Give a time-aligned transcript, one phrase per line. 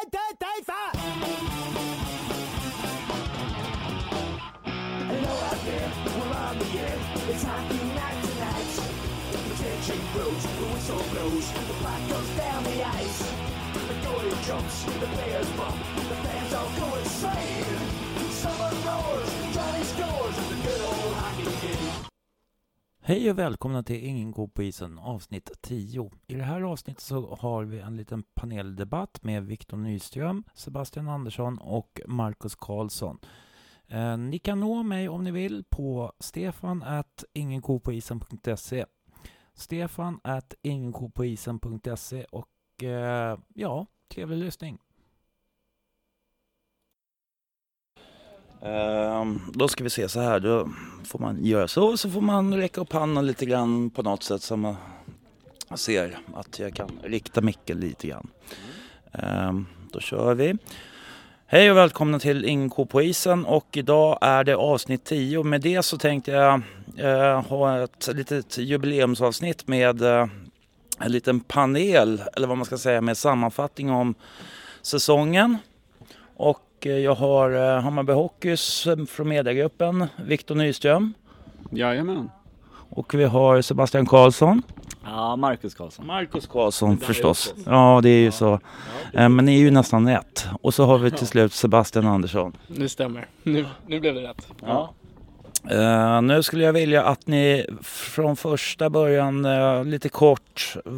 [0.00, 0.16] Hello
[5.44, 6.98] out there, we're on the air.
[7.28, 8.70] It's hockey night tonight.
[9.32, 13.20] The tension grows, the whistle blows, the puck goes down the ice.
[13.74, 17.78] The goalie jumps, the players bump, the fans all go insane.
[18.30, 19.49] Someone roars,
[23.10, 26.10] Hej och välkomna till Ingen god på isen avsnitt 10.
[26.26, 31.58] I det här avsnittet så har vi en liten paneldebatt med Viktor Nyström, Sebastian Andersson
[31.58, 33.18] och Marcus Karlsson.
[33.88, 38.84] Eh, ni kan nå mig om ni vill på stefan at ingenkopoisen.se
[39.54, 44.78] Stefan at ingenkopoisen.se och eh, ja, trevlig lyssning.
[48.62, 50.68] Ehm, då ska vi se så här, då
[51.04, 54.42] får man göra så, så får man räcka upp handen lite grann på något sätt
[54.42, 54.76] så man
[55.74, 58.28] ser att jag kan rikta micken lite grann.
[59.12, 60.56] Ehm, då kör vi.
[61.46, 65.42] Hej och välkomna till Ingen ko på isen och idag är det avsnitt 10.
[65.42, 66.62] Med det så tänkte jag
[66.96, 70.26] eh, ha ett litet jubileumsavsnitt med eh,
[70.98, 74.14] en liten panel, eller vad man ska säga, med sammanfattning om
[74.82, 75.58] säsongen.
[76.36, 81.14] Och jag har eh, Hammarby Hockeys eh, från mediegruppen, Viktor Nyström.
[81.70, 82.30] Jajamän.
[82.90, 84.62] Och vi har Sebastian Karlsson.
[85.04, 86.06] Ja, Marcus Karlsson.
[86.06, 87.54] Marcus Karlsson förstås.
[87.66, 88.60] Ja, det är ju så.
[89.14, 90.46] Eh, Men ni är ju nästan ett.
[90.62, 92.56] Och så har vi till slut Sebastian Andersson.
[92.66, 93.26] Det stämmer.
[93.42, 94.46] Nu, nu blev det rätt.
[94.66, 94.94] Ja.
[95.70, 100.92] Eh, nu skulle jag vilja att ni från första början eh, lite kort, eh,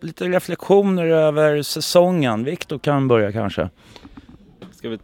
[0.00, 2.44] lite reflektioner över säsongen.
[2.44, 3.68] Viktor kan börja kanske.
[4.80, 4.98] Ska vi,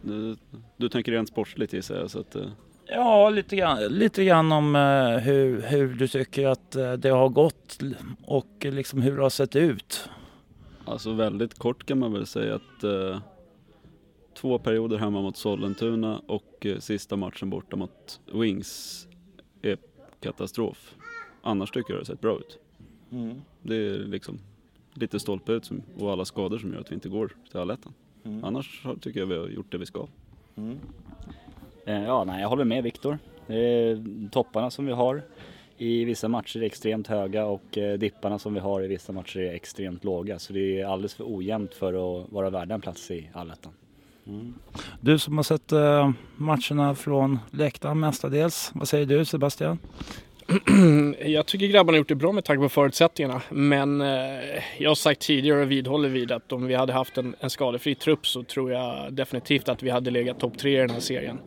[0.77, 2.11] du tänker rent sportsligt gissar jag.
[2.11, 2.45] Så att, eh,
[2.85, 7.29] Ja, lite grann, lite grann om eh, hur, hur du tycker att eh, det har
[7.29, 7.79] gått
[8.25, 10.09] och liksom hur det har sett ut.
[10.85, 13.19] alltså väldigt kort kan man väl säga att eh,
[14.33, 19.07] två perioder hemma mot Sollentuna och sista matchen borta mot Wings
[19.61, 19.77] är
[20.21, 20.95] katastrof.
[21.41, 22.59] Annars tycker jag det har sett bra ut.
[23.61, 24.39] Det är liksom
[24.93, 27.93] lite stolpe ut som, och alla skador som gör att vi inte går till allettan.
[28.43, 30.07] Annars har- tycker jag vi har gjort det vi ska.
[31.85, 33.17] Eh, Ja, nej, jag håller med Viktor.
[34.31, 35.21] Topparna som vi har
[35.77, 39.39] i vissa matcher är extremt höga och eh, dipparna som vi har i vissa matcher
[39.39, 40.39] är extremt låga.
[40.39, 41.93] Så det är alldeles för ojämnt för
[42.23, 43.71] att vara värda en plats i allettan.
[45.01, 48.71] Du som har sett eh, matcherna från läktaren mestadels.
[48.75, 49.77] Vad säger du Sebastian?
[51.19, 53.41] Jag tycker grabbarna har gjort det bra med tanke på förutsättningarna.
[53.49, 57.35] Men eh, jag har sagt tidigare och vidhåller vid att om vi hade haft en,
[57.39, 60.89] en skadefri trupp så tror jag definitivt att vi hade legat topp tre i den
[60.89, 61.39] här serien.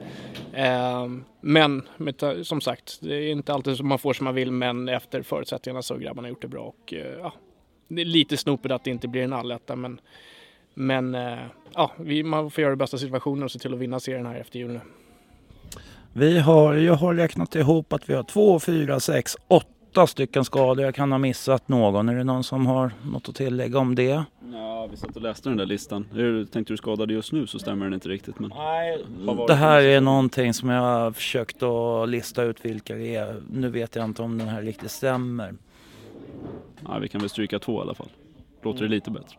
[0.53, 1.09] Eh,
[1.41, 4.89] men med, som sagt, det är inte alltid som man får som man vill men
[4.89, 6.63] efter förutsättningarna så har grabbarna gjort det bra.
[6.63, 7.33] Och, eh, ja,
[7.89, 10.01] det är lite snopet att det inte blir en alletta men,
[10.75, 11.39] men eh,
[11.75, 14.27] ja, vi, man får göra det bästa av situationen och se till att vinna serien
[14.27, 14.81] här efter jul nu.
[16.13, 20.85] Vi har, jag har räknat ihop att vi har två, fyra, sex, åtta stycken skador.
[20.85, 22.09] Jag kan ha missat någon.
[22.09, 24.25] Är det någon som har något att tillägga om det?
[24.53, 26.07] Ja, vi satt och läste den där listan.
[26.13, 28.39] Du- Tänkte du skadade just nu så stämmer den inte riktigt.
[28.39, 29.05] Men Nej,
[29.47, 33.37] det här är någonting som jag har försökt att lista ut vilka det är.
[33.51, 35.55] Nu vet jag inte om den här riktigt stämmer.
[36.89, 38.09] ja, vi kan väl stryka två i alla fall.
[38.63, 39.37] Låter det lite bättre?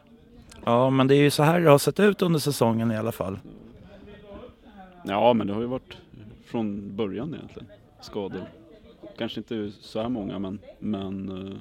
[0.65, 3.11] Ja, men det är ju så här det har sett ut under säsongen i alla
[3.11, 3.39] fall.
[5.03, 5.97] Ja, men det har ju varit
[6.51, 7.67] från början egentligen.
[8.01, 8.45] Skador.
[9.17, 11.57] Kanske inte så här många, men, men eh,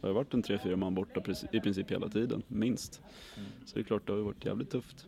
[0.00, 1.20] det har varit en tre, fyra man borta
[1.52, 3.02] i princip hela tiden, minst.
[3.64, 5.06] Så det är klart, det har varit jävligt tufft.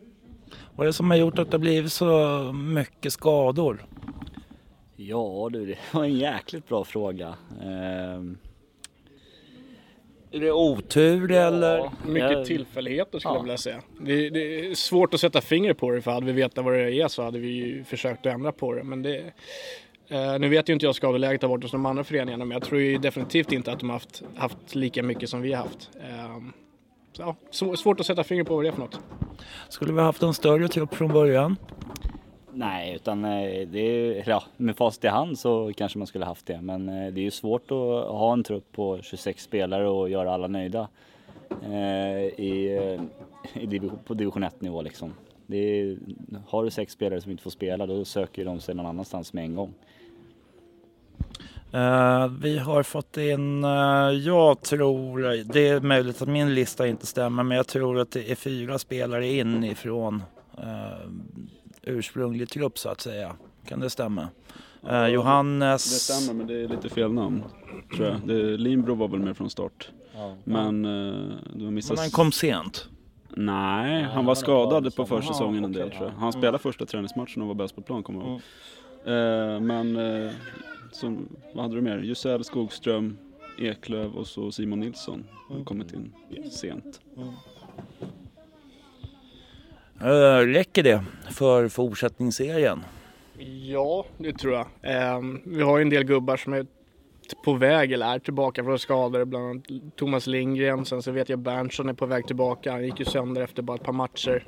[0.77, 3.87] Vad är det som har gjort att det blivit så mycket skador?
[4.97, 7.35] Ja du, det var en jäkligt bra fråga.
[7.63, 8.39] Ehm,
[10.31, 11.91] Är det otur eller?
[12.07, 13.37] Mycket jag- tillfälligheter skulle Ja.
[13.39, 13.81] jag vilja säga.
[14.01, 16.93] Det, det är svårt att sätta fingret på det för hade vi vetat vad det
[17.01, 18.83] är så hade vi ju försökt att ändra på det.
[18.85, 19.17] Men det,
[20.09, 22.63] eh, nu vet ju inte jag skadeläget har varit hos de andra föreningarna men jag
[22.63, 25.91] tror ju definitivt inte att de har haft, haft lika mycket som vi har haft.
[26.01, 26.39] Eh,
[27.13, 29.01] så, ja, svårt att sätta fingret på vad det är för något.
[29.69, 31.57] Skulle vi haft en större trupp från början?
[32.59, 36.47] Nej, utan eh, det är, ja, med facit i hand så kanske man skulle haft
[36.47, 36.61] det.
[36.61, 40.35] Men eh, det är ju svårt att ha en trupp på 26 spelare och göra
[40.35, 40.89] alla nöjda
[41.63, 45.15] eh, i, eh, i division, på division 1 nivå liksom.
[45.49, 45.99] Är,
[46.49, 49.45] har du sex spelare som inte får spela då söker de sig någon annanstans med
[49.45, 49.75] en gång.
[51.75, 55.19] Uh, vi har fått in, uh, jag tror,
[55.53, 58.79] det är möjligt att min lista inte stämmer, men jag tror att det är fyra
[58.79, 60.23] spelare inifrån
[60.59, 61.11] uh,
[61.89, 63.37] ursprunglig trupp så att säga.
[63.67, 64.23] Kan det stämma?
[64.23, 65.83] Eh, Det Johannes...
[66.05, 67.43] stämmer, men det är lite fel namn.
[67.97, 68.21] Tror jag.
[68.27, 69.91] Det, Limbro var väl med från start.
[70.45, 71.91] Men eh, du har missat...
[71.97, 72.89] Men han kom sent.
[73.37, 76.09] Nej, Ja, han var skadad på försäsongen en Ja, del tror jag.
[76.11, 76.15] ja.
[76.19, 76.33] Han Mm.
[76.33, 78.41] spelade första träningsmatchen och var bäst på plan kommer jag ihåg.
[79.05, 80.31] Eh, men eh,
[80.93, 81.99] som, vad hade du mer?
[81.99, 83.17] Jusel, Skogström,
[83.59, 86.13] Eklöv och så Simon Nilsson har kommit in
[86.51, 87.01] sent.
[90.01, 92.85] Räcker det för fortsättningsserien?
[93.69, 94.67] Ja, det tror jag.
[94.83, 96.67] Ehm, vi har ju en del gubbar som är
[97.45, 99.25] på väg eller är tillbaka från skador.
[99.25, 99.65] Bland annat
[99.97, 100.85] Thomas Lindgren.
[100.85, 102.73] Sen så vet jag Berntsson är på väg tillbaka.
[102.73, 104.45] Han gick ju sönder efter bara ett par matcher.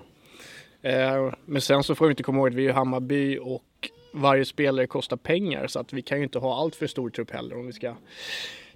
[0.82, 4.44] Ehm, men sen så får vi inte komma ihåg att vi är Hammarby och varje
[4.44, 5.66] spelare kostar pengar.
[5.66, 7.94] Så att vi kan ju inte ha allt för stor trupp heller om vi ska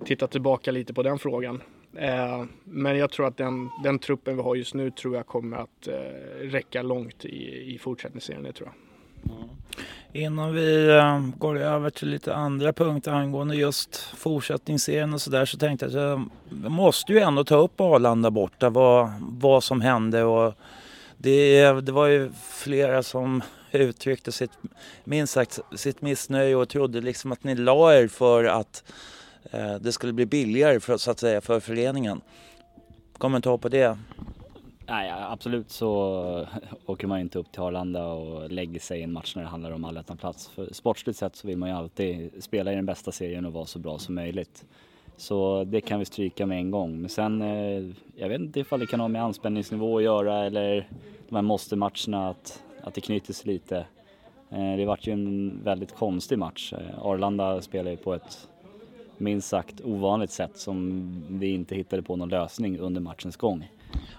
[0.04, 1.62] titta tillbaka lite på den frågan.
[1.98, 5.56] Eh, men jag tror att den, den truppen vi har just nu tror jag kommer
[5.56, 5.94] att eh,
[6.40, 8.42] räcka långt i, i fortsättningsserien.
[8.42, 8.76] Det tror jag.
[10.12, 15.58] Innan vi eh, går över till lite andra punkter angående just fortsättningsserien och sådär så
[15.58, 16.20] tänkte jag att
[16.62, 20.54] jag måste ju ändå ta upp Arlanda borta, vad, vad som hände och
[21.16, 23.42] det, det var ju flera som
[23.72, 24.50] uttryckte sitt,
[25.04, 28.84] minst sagt, sitt missnöje och trodde liksom att ni la er för att
[29.50, 32.20] Eh, det skulle bli billigare för, så att säga för föreningen.
[33.18, 33.98] Kommentar på det?
[34.86, 36.46] Nej, absolut så
[36.86, 39.70] åker man inte upp till Arlanda och lägger sig i en match när det handlar
[39.70, 40.48] om allettan-plats.
[40.48, 43.66] För sportsligt sett så vill man ju alltid spela i den bästa serien och vara
[43.66, 44.64] så bra som möjligt.
[45.16, 47.00] Så det kan vi stryka med en gång.
[47.00, 50.88] Men sen, eh, jag vet inte ifall det kan ha med anspänningsnivå att göra eller
[51.28, 53.76] de här måste-matcherna, att, att det knyter sig lite.
[54.50, 56.72] Eh, det vart ju en väldigt konstig match.
[57.02, 58.48] Arlanda spelar ju på ett
[59.18, 63.70] minst sagt ovanligt sätt som vi inte hittade på någon lösning under matchens gång.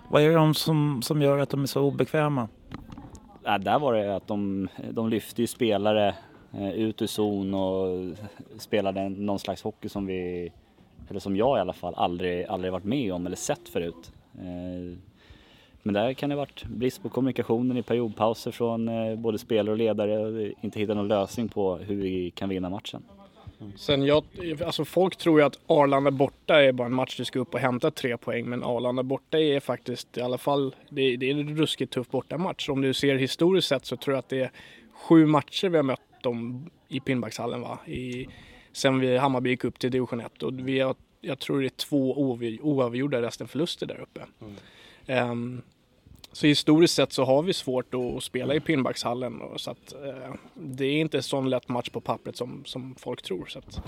[0.09, 2.47] Vad är det de som, som gör att de är så obekväma?
[3.43, 6.15] Ja, där var det att de, de lyfte ju spelare
[6.53, 8.17] eh, ut ur zon och
[8.57, 10.51] spelade någon slags hockey som vi,
[11.09, 14.11] eller som jag i alla fall, aldrig, aldrig varit med om eller sett förut.
[14.37, 14.97] Eh,
[15.83, 19.71] Men där kan det ha varit brist på kommunikationen i periodpauser från eh, både spelare
[19.71, 23.03] och ledare och inte hitta någon lösning på hur vi kan vinna matchen.
[23.77, 24.23] Sen jag,
[24.65, 27.59] alltså folk tror ju att Arlanda borta är bara en match du ska upp och
[27.59, 28.49] hämta tre poäng.
[28.49, 32.69] Men Arlanda borta är faktiskt i alla fall, det, det är en ruskigt tuff bortamatch.
[32.69, 34.51] Om du ser historiskt sett så tror jag att det är
[34.93, 37.79] sju matcher vi har mött dem i Pinnbackshallen va.
[37.85, 38.27] I,
[38.71, 41.69] sen vi Hammarby gick upp till division 1 och vi har, jag tror det är
[41.69, 44.21] två oav- oavgjorda resten förluster där uppe.
[45.07, 45.61] Ehm,
[46.31, 49.41] så historiskt sett så har vi svårt att spela i pinbackshallen.
[49.55, 53.21] så att eh, det är inte en sån lätt match på pappret som, som folk
[53.21, 53.45] tror.
[53.45, 53.81] Så att,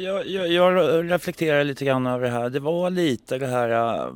[0.00, 2.50] Jag, jag, jag reflekterar lite grann över det här.
[2.50, 3.70] Det var lite det här...
[3.70, 4.12] äh,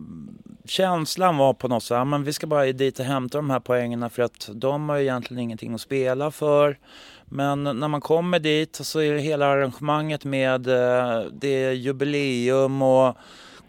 [0.67, 3.61] Känslan var på något sätt, att men vi ska bara dit och hämta de här
[3.61, 6.79] poängerna för att de har ju egentligen ingenting att spela för.
[7.25, 12.83] Men när man kommer dit så är det hela arrangemanget med äh, det är jubileum
[12.83, 13.17] och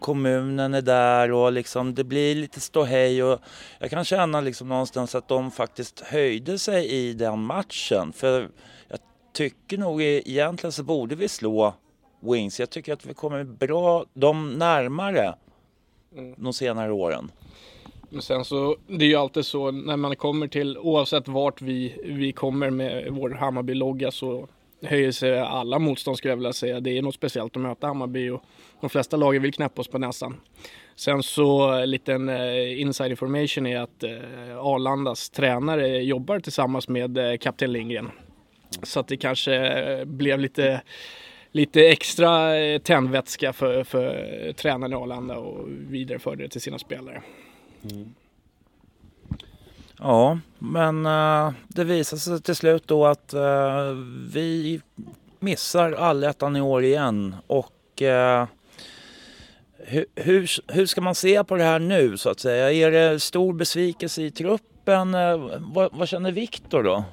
[0.00, 3.40] kommunen är där och liksom det blir lite ståhej och
[3.78, 8.12] jag kan känna liksom någonstans att de faktiskt höjde sig i den matchen.
[8.12, 8.48] För
[8.88, 8.98] jag
[9.32, 11.74] tycker nog egentligen så borde vi slå
[12.20, 12.60] Wings.
[12.60, 15.34] Jag tycker att vi kommer bra dem närmare
[16.16, 16.34] Mm.
[16.36, 17.30] de senare åren.
[18.10, 21.96] Men sen så, det är ju alltid så när man kommer till, oavsett vart vi,
[22.04, 24.48] vi kommer med vår Hammarby-logga så
[24.82, 26.80] höjer sig alla motstånd skulle jag vilja säga.
[26.80, 28.42] Det är något speciellt att möta Hammarby och
[28.80, 30.40] de flesta lagen vill knäppa oss på näsan.
[30.94, 34.10] Sen så eh, en liten eh, inside information är att eh,
[34.58, 38.10] Arlandas tränare jobbar tillsammans med eh, kapten Lindgren.
[38.82, 40.82] Så att det kanske eh, blev lite
[41.52, 47.22] lite extra eh, tändvätska för, för tränaren i Arlanda och vidareförde det till sina spelare.
[47.84, 48.14] Mm.
[49.98, 53.90] Ja, men uh, det visar sig till slut då att uh,
[54.32, 54.80] vi
[55.38, 58.46] missar allettan i år igen och uh,
[59.78, 62.72] hur, hur, hur ska man se på det här nu så att säga?
[62.72, 65.12] Är det stor besvikelse i truppen?
[65.58, 67.04] Vad, vad känner Viktor då?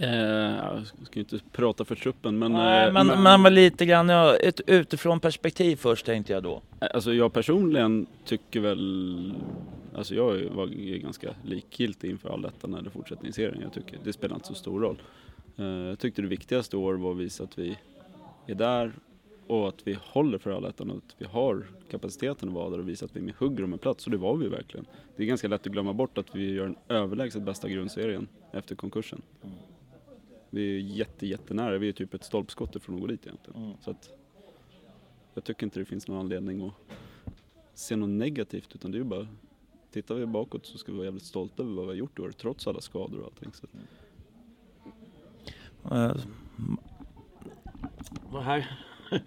[0.00, 2.52] Eh, jag ska inte prata för truppen men...
[2.52, 6.62] Nej, eh, men, men, men lite grann ja, ett utifrån perspektiv först tänkte jag då.
[6.78, 9.34] Alltså jag personligen tycker väl,
[9.94, 10.66] alltså jag var
[10.98, 13.60] ganska likgiltig inför allettan eller fortsättningsserien.
[13.62, 15.02] Jag tycker det spelar inte så stor roll.
[15.56, 17.78] Eh, Jag tyckte det viktigaste år var att visa att vi
[18.46, 18.92] är där
[19.46, 22.88] och att vi håller för allettan och att vi har kapaciteten att vara där och
[22.88, 24.86] visa att vi hugger om en plats och det var vi verkligen.
[25.16, 28.74] Det är ganska lätt att glömma bort att vi gör den överlägset bästa grundserien efter
[28.74, 29.22] konkursen.
[30.56, 33.74] Vi är jätte, jättenära, vi är typ ett stolpskott ifrån att gå dit egentligen.
[33.80, 34.10] Så att
[35.34, 36.96] jag tycker inte det finns någon anledning att
[37.74, 39.28] se något negativt utan det är ju bara
[39.90, 42.22] Tittar vi bakåt så ska vi vara jävligt stolta över vad vi har gjort i
[42.22, 43.52] år trots alla skador och allting.
[43.52, 43.70] Så att,
[45.92, 46.16] Eh,
[48.30, 48.78] Vad här?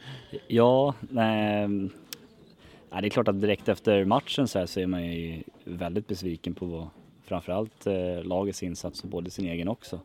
[0.48, 5.04] Ja, nej, nej, det är klart att direkt efter matchen så, här så är man
[5.04, 6.90] ju väldigt besviken på
[7.24, 10.00] framförallt eh, lagets insats och både sin egen också.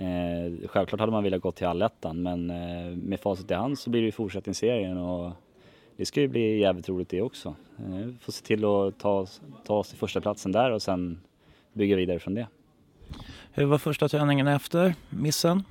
[0.00, 3.90] Eh, självklart hade man velat gå till allettan men eh, med facit i hand så
[3.90, 5.32] blir det ju fortsättningsserien och
[5.96, 7.54] det ska ju bli jävligt roligt det också.
[7.78, 9.26] Eh, få se till att ta,
[9.64, 11.20] ta oss till första platsen där och sen
[11.72, 12.46] bygga vidare från det.
[13.52, 15.62] Hur var första träningen efter missen?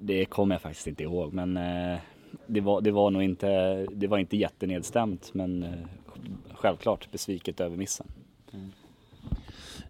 [0.00, 1.98] Det kommer jag faktiskt inte ihåg men eh,
[2.46, 5.70] det, var, det var nog inte, det var inte jättenedstämt men eh,
[6.54, 8.06] självklart besviket över missen.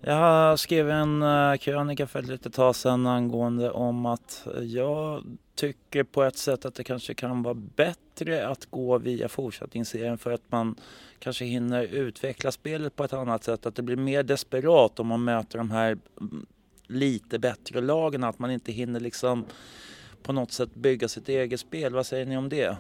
[0.07, 6.05] Jag skrev en eh, krönika för ett litet tag sedan angående om att jag tycker
[6.05, 10.43] på ett sätt att det kanske kan vara bättre att gå via fortsättningsserien för att
[10.49, 10.77] man
[11.19, 13.67] kanske hinner utveckla spelet på ett annat sätt.
[13.67, 16.47] Att det blir mer desperat om man möter de här mm,
[16.87, 18.25] lite bättre lagen.
[18.25, 19.45] Att man inte hinner liksom
[20.23, 21.95] på något sätt bygga sitt eget spel.
[21.95, 22.77] Vad säger ni om det?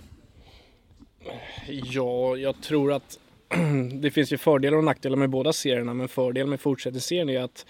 [1.66, 3.18] Ja, jag tror att
[3.92, 7.66] det finns ju fördelar och nackdelar med båda serierna men fördelen med fortsättningsserien är att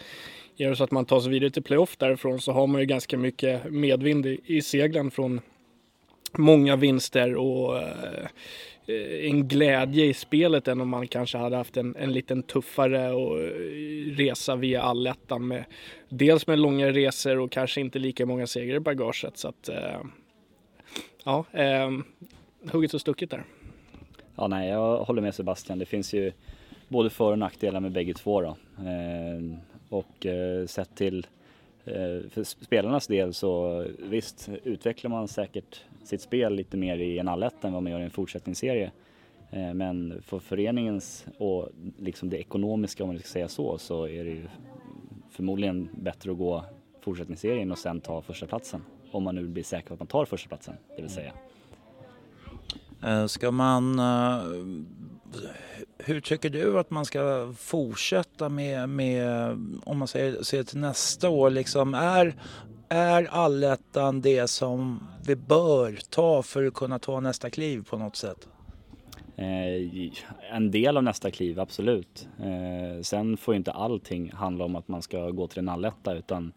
[0.56, 2.86] Är det så att man tar sig vidare till playoff därifrån så har man ju
[2.86, 5.40] ganska mycket medvind i, i seglen från
[6.32, 8.28] många vinster och eh,
[9.20, 13.40] en glädje i spelet än om man kanske hade haft en, en liten tuffare och,
[13.40, 13.50] eh,
[14.16, 15.64] resa via allettan med
[16.08, 20.00] dels med långa resor och kanske inte lika många segrar i bagaget så att eh,
[21.24, 21.90] ja, eh,
[22.72, 23.44] hugget och stucket där.
[24.36, 25.78] Ja, nej, jag håller med Sebastian.
[25.78, 26.32] Det finns ju
[26.88, 28.56] både för och nackdelar med bägge två då.
[28.78, 31.26] Eh, och eh, sett till
[31.84, 37.28] eh, för spelarnas del så visst utvecklar man säkert sitt spel lite mer i en
[37.28, 38.90] alletta än vad man gör i en fortsättningsserie.
[39.50, 44.24] Eh, men för föreningens och liksom det ekonomiska om man ska säga så, så är
[44.24, 44.46] det ju
[45.30, 46.64] förmodligen bättre att gå
[47.00, 50.24] fortsättningsserien och sen ta första platsen Om man nu blir säker på att man tar
[50.24, 51.32] första platsen det vill säga.
[53.04, 53.98] Eh, ska man...
[53.98, 54.42] Eh,
[55.98, 59.50] hur tycker du att man ska fortsätta med, med
[59.84, 62.34] om man säger, ser till nästa år, liksom är,
[62.88, 68.16] är allettan det som vi bör ta för att kunna ta nästa kliv på något
[68.16, 68.48] sätt?
[69.36, 70.12] Eh,
[70.52, 72.28] en del av nästa kliv, absolut.
[72.38, 76.52] Eh, sen får inte allting handla om att man ska gå till en alletta utan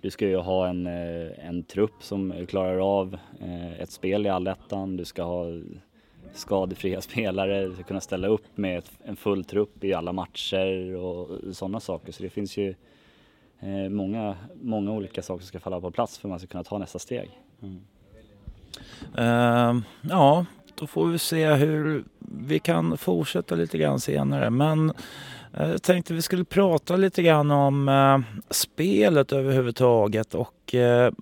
[0.00, 4.28] du ska ju ha en, eh, en trupp som klarar av eh, ett spel i
[4.28, 4.96] allettan.
[4.96, 5.44] Du ska ha
[6.34, 11.28] skadefria spelare, du ska kunna ställa upp med en full trupp i alla matcher och
[11.52, 12.12] sådana saker.
[12.12, 12.74] Så det finns ju
[13.60, 16.64] eh, många, många olika saker som ska falla på plats för att man ska kunna
[16.64, 17.30] ta nästa steg.
[17.62, 17.80] Mm.
[19.18, 24.50] Uh, ja, då får vi se hur vi kan fortsätta lite grann senare.
[24.50, 24.92] Men
[25.52, 31.12] jag tänkte vi skulle prata lite grann om eh, spelet överhuvudtaget och eh,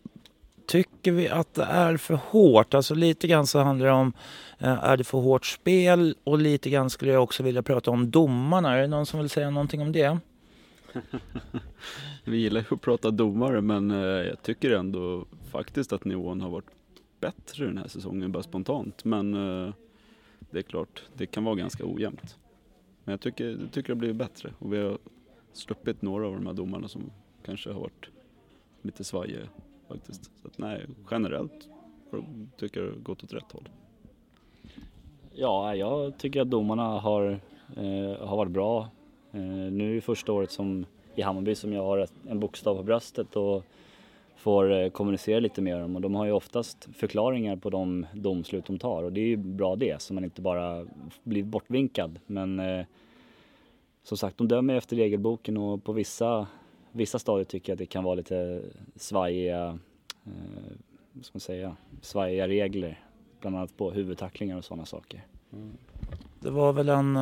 [0.67, 2.75] tycker vi att det är för hårt?
[2.75, 4.13] Alltså lite grann så handlar det om
[4.59, 8.11] eh, är det för hårt spel och lite grann skulle jag också vilja prata om
[8.11, 8.75] domarna.
[8.75, 10.19] Är det någon som vill säga någonting om det?
[12.25, 16.51] vi gillar ju att prata domare men eh, jag tycker ändå faktiskt att nivån har
[16.51, 16.71] varit
[17.21, 19.05] bättre den här säsongen bara spontant.
[19.05, 19.73] Men eh,
[20.51, 22.37] det är klart, det kan vara ganska ojämnt.
[23.09, 24.99] Men jag tycker, jag tycker det har blivit bättre och vi har
[25.53, 27.11] sluppit några av de här domarna som
[27.43, 28.11] kanske har varit
[28.83, 29.41] lite svajiga
[29.89, 30.25] faktiskt.
[30.25, 31.69] Så att, nej, generellt
[32.57, 33.69] tycker jag det har gått åt rätt håll.
[35.35, 37.41] Ja, jag tycker att domarna har,
[37.77, 38.89] eh, har varit bra.
[39.33, 42.77] Eh, nu är det första året som i Hammarby som jag har ett, en bokstav
[42.77, 43.65] på bröstet och
[44.39, 48.67] får eh, kommunicera lite med dem och de har ju oftast förklaringar på de domslut
[48.67, 50.87] de tar och det är ju bra det så man inte bara
[51.23, 52.19] blir bortvinkad.
[52.27, 52.87] Men eh,
[54.03, 56.47] som sagt, de dömer efter regelboken och på vissa,
[56.93, 58.63] vissa stadier tycker jag att det kan vara lite
[58.97, 59.79] svajiga,
[60.25, 60.33] eh,
[61.13, 63.01] vad ska man säga, svajiga regler.
[63.41, 65.27] Bland annat på huvudtacklingar och sådana saker.
[65.53, 65.73] Mm.
[66.41, 67.15] Det var väl en,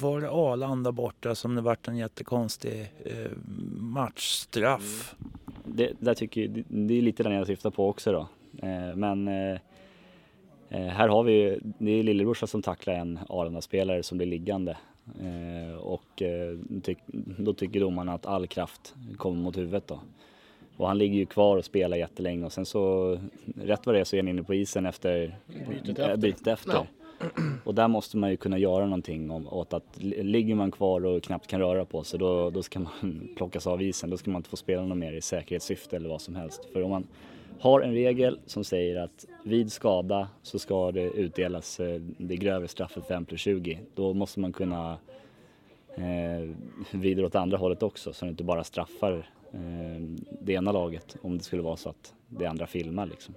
[0.00, 3.30] var det Arlanda borta som det vart en jättekonstig eh,
[3.76, 5.14] matchstraff?
[5.20, 5.32] Mm
[5.74, 8.28] det, där tycker, det, det är lite den jag syftar på också då.
[8.66, 9.58] Eh, men eh,
[10.68, 14.76] eh, här har vi det är lillebrorsa som tacklar en Arlanda-spelare som blir liggande.
[15.80, 16.22] Och
[16.82, 16.98] tyck,
[17.38, 20.00] då tycker domarna att all kraft kommer mot huvudet då.
[20.76, 23.18] Och han ligger ju kvar och spelar jättelänge och sen så
[23.56, 25.36] rätt vad det är så är han inne på isen efter
[25.68, 26.16] bytet efter.
[26.16, 26.72] Bytet efter.
[26.72, 26.86] Ja.
[27.64, 31.22] Och där måste man ju kunna göra någonting om, åt att ligger man kvar och
[31.22, 34.10] knappt kan röra på sig då, då ska man plockas av isen.
[34.10, 36.68] Då ska man inte få spela något mer i säkerhetssyfte eller vad som helst.
[36.72, 37.06] För om man
[37.60, 42.68] har en regel som säger att vid skada så ska det utdelas eh, det grövre
[42.68, 43.80] straffet 5 plus 20.
[43.94, 44.98] Då måste man kunna
[45.96, 46.48] eh,
[46.90, 49.30] vidare åt andra hållet också så det inte bara straffar
[50.40, 53.34] det ena laget om det skulle vara så att det andra filmar liksom.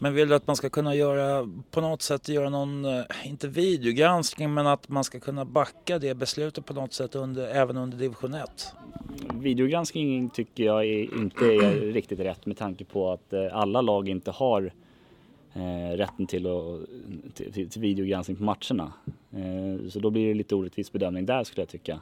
[0.00, 3.48] Men vill du att man ska kunna göra på något sätt göra någon, eh, inte
[3.48, 7.98] videogranskning, men att man ska kunna backa det beslutet på något sätt under, även under
[7.98, 8.74] division 1?
[9.34, 14.08] Videogranskning tycker jag är, inte är riktigt rätt med tanke på att eh, alla lag
[14.08, 14.72] inte har
[15.54, 18.92] eh, rätten till, att, till, till videogranskning på matcherna.
[19.32, 22.00] Eh, så då blir det lite orättvis bedömning där skulle jag tycka.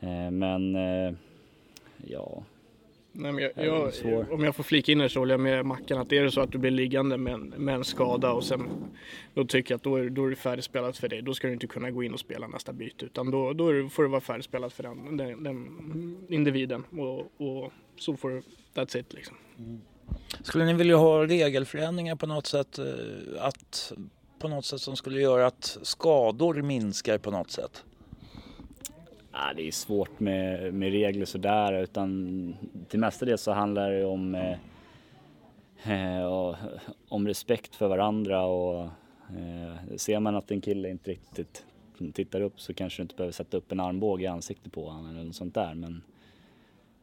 [0.00, 1.14] Eh, men eh,
[2.06, 2.42] ja,
[3.12, 4.12] Nej, men jag, svår.
[4.12, 6.30] jag, om jag får flika in här så håller jag med Mackan att är det
[6.30, 8.68] så att du blir liggande med en, med en skada och sen
[9.34, 11.22] då tycker jag att då är, då är det färdigspelat för dig.
[11.22, 13.88] Då ska du inte kunna gå in och spela nästa byte utan då, då det,
[13.88, 18.42] får det vara färdigspelat för den, den, den individen och, och så får det,
[18.74, 19.36] that's it liksom.
[20.42, 22.84] Skulle ni vilja ha regelförändringar på något sätt, eh,
[23.38, 23.92] att,
[24.38, 27.84] på något sätt som skulle göra att skador minskar på något sätt?
[29.32, 32.54] Ja, det är svårt med, med regler sådär utan
[32.88, 34.58] till mesta del så handlar det om, eh,
[36.18, 36.56] eh, och-
[37.08, 38.82] om respekt för varandra och
[39.38, 41.64] eh, ser man att en kille inte riktigt
[42.14, 45.10] tittar upp så kanske du inte behöver sätta upp en armbåge i ansiktet på honom
[45.10, 46.02] eller något sånt där men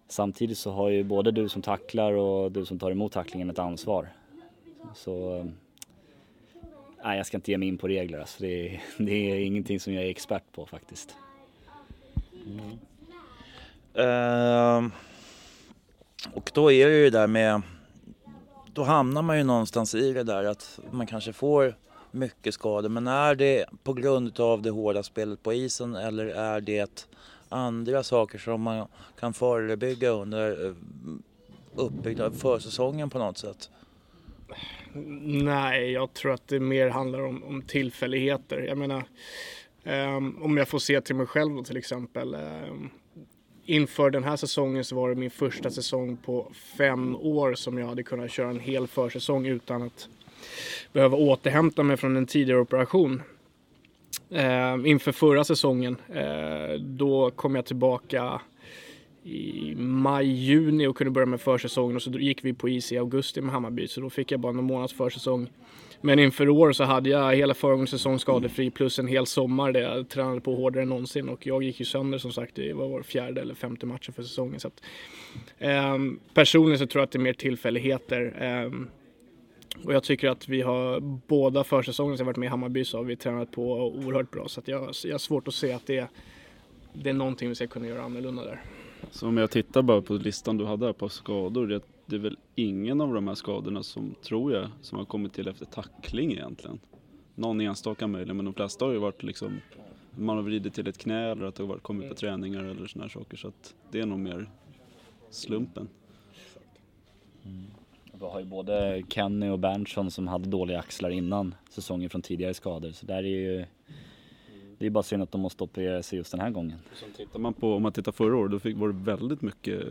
[0.07, 3.59] samtidigt så har ju både du som tacklar och du som tar emot tacklingen ett
[3.59, 4.07] ansvar.
[4.95, 5.45] Så eh,
[7.03, 8.43] nej, jag ska inte ge mig in på regler alltså.
[8.43, 11.15] det, är, det är ingenting som jag är expert på faktiskt.
[13.93, 14.91] Ehm,
[16.33, 17.61] och då är det ju det där med,
[18.73, 21.75] då hamnar man ju någonstans i det där att man kanske får
[22.11, 22.89] mycket skador.
[22.89, 27.07] Men är det på grund av det hårda spelet på isen eller är det
[27.49, 28.87] andra saker som man
[29.19, 30.73] kan förebygga under eh,
[31.75, 33.69] uppbyggnad försäsongen på något sätt?
[35.23, 38.59] Nej, jag tror att det mer handlar om, om tillfälligheter.
[38.61, 39.03] Jag menar,
[39.83, 42.33] Ehm, om jag får se till mig själv då till exempel.
[42.33, 42.89] Ehm,
[43.65, 47.87] inför den här säsongen så var det min första säsong på fem år som jag
[47.87, 50.09] hade kunnat köra en hel försäsong utan att
[50.93, 53.21] behöva återhämta mig från en tidigare operation.
[54.29, 58.41] Ehm, inför förra säsongen, eh, då kom jag tillbaka
[59.23, 62.97] i maj, juni och kunde börja med försäsongen och så gick vi på is i
[62.97, 65.49] augusti med Hammarby så då fick jag bara någon månads försäsong.
[66.01, 69.71] Men inför i år så hade jag hela föregående säsong skadefri plus en hel sommar
[69.71, 72.71] där jag tränade på hårdare än någonsin och jag gick ju sönder som sagt i
[72.71, 74.59] vad var fjärde eller femte matchen för säsongen.
[74.59, 74.83] Så att,
[75.59, 78.35] ehm, personligen så tror jag att det är mer tillfälligheter.
[78.39, 78.87] Ehm,
[79.83, 82.97] och jag tycker att vi har båda försäsongen som jag varit med i Hammarby så
[82.97, 85.87] har vi tränat på oerhört bra så att jag, jag har svårt att se att
[85.87, 86.07] det,
[86.93, 88.61] det är någonting vi ska kunna göra annorlunda där.
[89.11, 92.37] Så om jag tittar bara på listan du hade här på skador, det, är väl
[92.55, 96.79] ingen av de här skadorna som, tror jag, som har kommit till efter tackling egentligen.
[97.35, 99.61] Någon enstaka möjligen, men de flesta har ju varit liksom,
[100.15, 102.87] man har vridit till ett knä eller att det har varit, kommit på träningar eller
[102.87, 103.37] sådana här saker.
[103.37, 104.49] Så att det är nog mer
[105.29, 105.87] slumpen.
[107.45, 107.65] Mm.
[108.13, 112.53] Vi har ju både Kenny och Berntsson som hade dåliga axlar innan säsongen från tidigare
[112.53, 112.91] skador.
[112.91, 113.65] Så där är ju...
[114.79, 116.77] Det är bara synd att de måste operera sig just den här gången.
[116.93, 119.83] Sen tittar man på, om man tittar förra året, då fick, var det väldigt mycket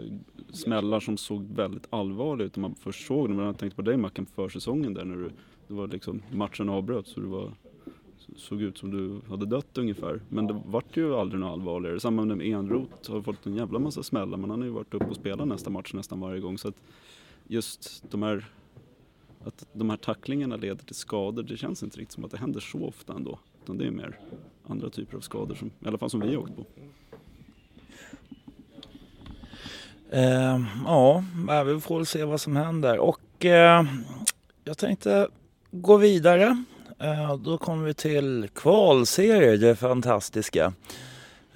[0.51, 2.57] smällar som såg väldigt allvarliga ut.
[2.57, 5.31] när man först såg dem, jag tänkte på dig Mackan, försäsongen där när du,
[5.68, 7.53] det var liksom, matchen avbröts så du var,
[8.37, 10.20] såg ut som du hade dött ungefär.
[10.29, 12.01] Men det vart ju aldrig något allvarligare.
[12.01, 15.05] Samma med Enroth har fått en jävla massa smällar men han har ju varit uppe
[15.07, 16.59] och spelat nästa match nästan varje gång.
[16.59, 16.83] Så att
[17.46, 18.44] just de här,
[19.44, 22.61] att de här tacklingarna leder till skador, det känns inte riktigt som att det händer
[22.61, 23.38] så ofta ändå.
[23.62, 24.18] Utan det är mer
[24.68, 26.64] andra typer av skador, som, i alla fall som vi har åkt på.
[30.11, 31.24] Eh, ja,
[31.66, 32.98] vi får väl se vad som händer.
[32.98, 33.85] Och eh,
[34.64, 35.28] jag tänkte
[35.70, 36.64] gå vidare.
[36.98, 40.72] Eh, då kommer vi till kvalserier, det fantastiska.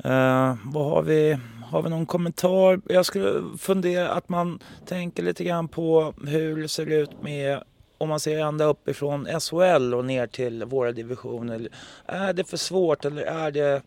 [0.04, 1.38] Eh, vad har vi?
[1.70, 2.80] Har vi någon kommentar?
[2.88, 7.62] Jag skulle fundera att man tänker lite grann på hur det ser ut med
[8.02, 11.68] om man ser ända uppifrån SHL och ner till våra divisioner.
[12.06, 13.82] Är det för svårt eller är det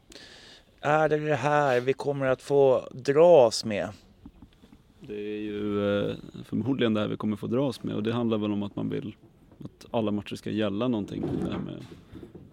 [0.82, 3.89] är det det här vi kommer att få dras med?
[4.99, 8.38] Det är ju eh, förmodligen det här vi kommer få dras med och det handlar
[8.38, 9.15] väl om att man vill
[9.63, 11.23] att alla matcher ska gälla någonting.
[11.43, 11.86] Det här med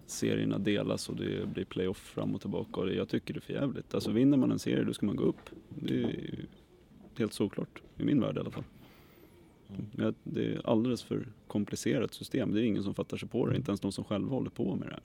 [0.07, 3.41] serierna delas och det blir playoff fram och tillbaka och det, jag tycker det är
[3.41, 3.93] för jävligt.
[3.93, 5.49] Alltså vinner man en serie då ska man gå upp.
[5.69, 6.45] Det är ju
[7.17, 8.63] helt såklart, i min värld i alla fall.
[9.97, 10.13] Mm.
[10.23, 12.53] Det är alldeles för komplicerat system.
[12.53, 14.75] Det är ingen som fattar sig på det, inte ens de som själva håller på
[14.75, 15.03] med det här.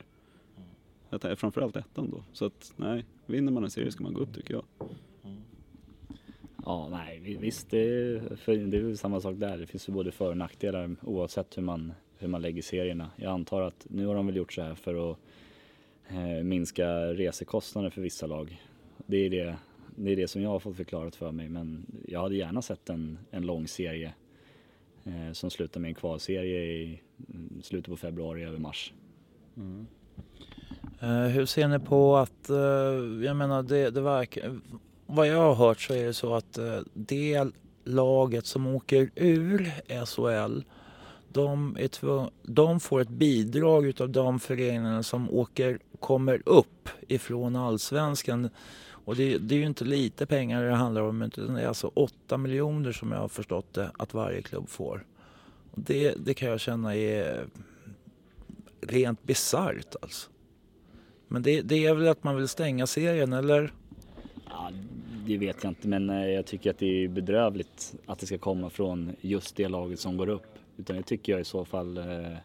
[1.11, 2.22] Det är framförallt ettan då.
[2.33, 4.64] Så att nej, vinner man en serie ska man gå upp tycker jag.
[6.64, 9.59] Ja, nej visst det är, för, det är väl samma sak där.
[9.59, 13.11] Det finns ju både för och nackdelar oavsett hur man, hur man lägger serierna.
[13.16, 15.18] Jag antar att nu har de väl gjort så här för att
[16.09, 18.62] eh, minska resekostnader för vissa lag.
[19.07, 19.57] Det är det,
[19.96, 22.90] det är det som jag har fått förklarat för mig men jag hade gärna sett
[22.90, 24.14] en, en lång serie
[25.08, 27.00] Eh, som slutar med en kvalserie i
[27.34, 28.92] mm, slutet på februari över mars.
[29.56, 29.86] Mm.
[31.00, 32.56] Eh, hur ser ni på att, eh,
[33.24, 34.60] jag menar det, det verkar,
[35.06, 37.44] vad jag har hört så är det så att eh, det
[37.84, 39.72] laget som åker ur
[40.06, 40.62] SHL
[41.28, 47.56] de, är tvung, de får ett bidrag utav de föreningarna som åker, kommer upp ifrån
[47.56, 48.50] allsvenskan.
[49.08, 51.90] Och det, det är ju inte lite pengar det handlar om utan det är alltså
[51.94, 55.06] 8 miljoner som jag har förstått det att varje klubb får.
[55.70, 57.46] Och det, det kan jag känna är
[58.80, 60.30] rent bisarrt alltså.
[61.28, 63.72] Men det, det är väl att man vill stänga serien eller?
[64.50, 64.70] Ja,
[65.26, 68.38] det vet jag inte men eh, jag tycker att det är bedrövligt att det ska
[68.38, 70.58] komma från just det laget som går upp.
[70.76, 72.36] Utan det tycker jag i så fall eh,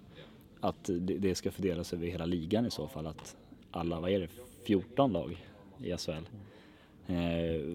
[0.59, 3.07] att det, ska fördelas över hela ligan i så fall.
[3.07, 3.35] Att
[3.71, 4.27] alla, vad är det,
[4.65, 5.45] 14 lag
[5.79, 6.23] i SHL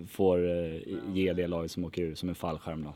[0.09, 0.81] får eh,
[1.14, 2.95] ge det laget som åker ur som en fallskärm då.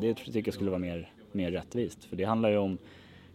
[0.00, 2.04] Det tycker jag skulle vara mer, mer rättvist.
[2.04, 2.78] För det handlar ju om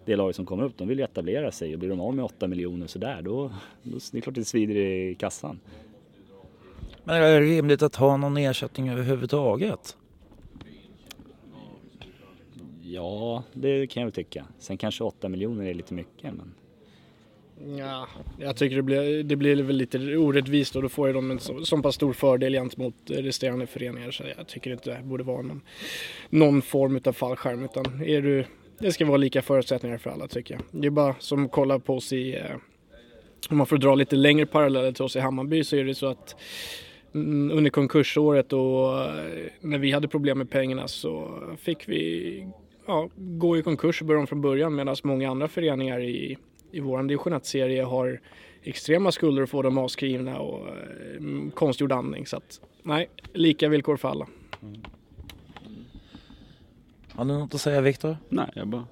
[0.05, 2.25] det laget som kommer upp, de vill ju etablera sig och blir de av med
[2.25, 3.51] 8 miljoner sådär då,
[3.83, 5.59] då det är klart det svider i kassan.
[7.03, 9.97] Men är det rimligt att ha någon ersättning överhuvudtaget?
[12.81, 14.45] Ja, det kan jag väl tycka.
[14.59, 16.53] Sen kanske 8 miljoner är lite mycket men
[17.77, 21.31] Ja, jag tycker det blir, det blir väl lite orättvist och då får ju de
[21.31, 25.23] en så, så pass stor fördel gentemot resterande föreningar så jag tycker inte det borde
[25.23, 25.61] vara någon,
[26.29, 28.45] någon form av fallskärm utan är du,
[28.79, 30.63] det ska vara lika förutsättningar för alla tycker jag.
[30.81, 32.55] Det är bara som att kolla på oss i, eh,
[33.49, 36.07] om man får dra lite längre paralleller till oss i Hammarby så är det så
[36.07, 36.35] att
[37.15, 39.11] mm, under konkursåret och eh,
[39.61, 42.47] när vi hade problem med pengarna så fick vi
[42.87, 46.37] ja, gå i konkurs och börja om från början medan många andra föreningar i
[46.71, 48.19] i vår division 1-serie har
[48.63, 52.25] extrema skulder att få dem avskrivna och eh, konstgjord andning.
[52.25, 54.27] Så att, nej, lika villkor för alla.
[57.10, 58.17] Har du något att säga Viktor?
[58.29, 58.86] Nej, jag bara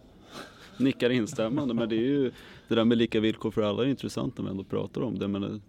[0.78, 1.74] nickar instämmande.
[1.74, 2.32] Men det är ju
[2.68, 5.28] det där med lika villkor för alla är intressant när vi ändå pratar om det.
[5.28, 5.60] Men det,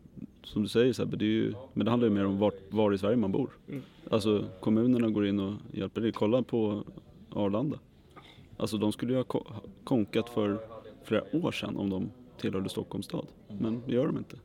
[0.42, 2.92] som du säger Sebbe, det, är ju, men det handlar ju mer om var, var
[2.92, 3.50] i Sverige man bor.
[3.68, 3.82] Mm.
[4.10, 6.12] Alltså kommunerna går in och hjälper till.
[6.12, 6.84] Kolla på
[7.30, 7.78] Arlanda.
[8.56, 9.46] Alltså de skulle ju ha ko-
[9.84, 10.58] konkat för
[11.08, 13.26] flera år sedan om de tillhörde Stockholms stad.
[13.58, 14.36] Men det gör de inte.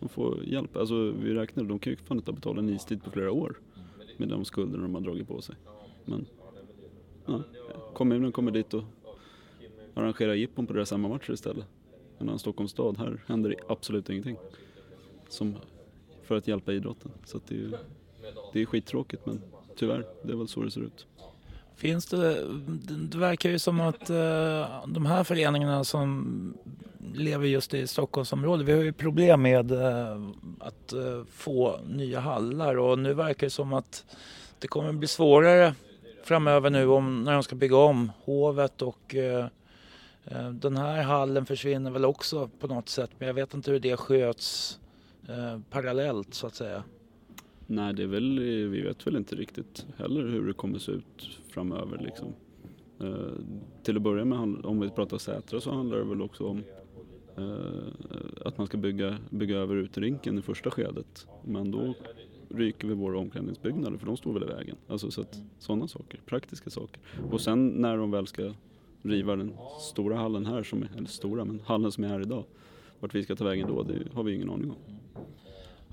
[0.00, 0.76] De får hjälp.
[0.76, 3.60] Alltså vi räknar, de kan ju fan inte betala en istid på flera år
[4.16, 5.54] med de skulder de har dragit på sig.
[6.04, 6.26] Men
[7.26, 7.42] ja,
[7.94, 8.84] kommunen kommer dit och
[9.94, 11.66] arrangerar jippon på deras hemmamatcher istället.
[12.18, 14.36] Medan Stockholms stad, här händer det absolut ingenting.
[15.28, 15.56] Som
[16.22, 17.10] för att hjälpa idrotten.
[17.24, 17.78] Så att det, är,
[18.52, 19.40] det är skittråkigt men
[19.76, 21.06] tyvärr, det är väl så det ser ut.
[21.82, 22.44] Finns det,
[22.88, 26.54] det verkar ju som att eh, de här föreningarna som
[27.14, 30.22] lever just i Stockholmsområdet, vi har ju problem med eh,
[30.60, 34.04] att eh, få nya hallar och nu verkar det som att
[34.58, 35.74] det kommer bli svårare
[36.24, 39.46] framöver nu om när de ska bygga om Hovet och eh,
[40.24, 43.80] eh, den här hallen försvinner väl också på något sätt men jag vet inte hur
[43.80, 44.78] det sköts
[45.28, 46.82] eh, parallellt så att säga.
[47.72, 51.40] Nej, det är väl, vi vet väl inte riktigt heller hur det kommer se ut
[51.48, 52.32] framöver liksom.
[53.00, 53.32] Eh,
[53.82, 56.62] till att börja med, om vi pratar Sätra så handlar det väl också om
[57.36, 61.26] eh, att man ska bygga, bygga över utrinken i första skedet.
[61.44, 61.94] Men då
[62.48, 64.76] ryker vi våra omklädningsbyggnader för de står väl i vägen.
[64.88, 67.00] Alltså så att, sådana saker, praktiska saker.
[67.30, 68.52] Och sen när de väl ska
[69.02, 72.44] riva den stora hallen här, som är, eller stora, men hallen som är här idag.
[73.00, 74.76] Vart vi ska ta vägen då, det har vi ingen aning om.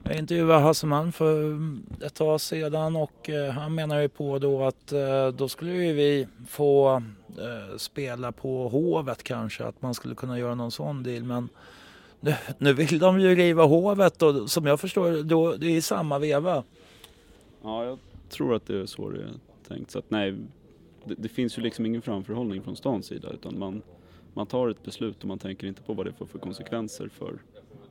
[0.03, 4.63] Jag intervjuade Hasselman för mm, ett tag sedan och eh, han menar ju på då
[4.63, 7.03] att eh, då skulle ju vi få
[7.38, 11.23] eh, spela på Hovet kanske, att man skulle kunna göra någon sån deal.
[11.23, 11.49] Men
[12.19, 15.81] nu, nu vill de ju riva Hovet och som jag förstår då, det är i
[15.81, 16.63] samma veva.
[17.63, 19.29] Ja, jag tror att det är så det är
[19.67, 19.91] tänkt.
[19.91, 20.35] Så att nej,
[21.05, 23.81] det, det finns ju liksom ingen framförhållning från stans sida utan man,
[24.33, 27.39] man tar ett beslut och man tänker inte på vad det får för konsekvenser för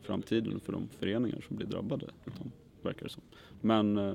[0.09, 2.07] framtiden för de föreningar som blir drabbade.
[2.27, 3.23] Utan, verkar det som.
[3.61, 4.15] Men eh,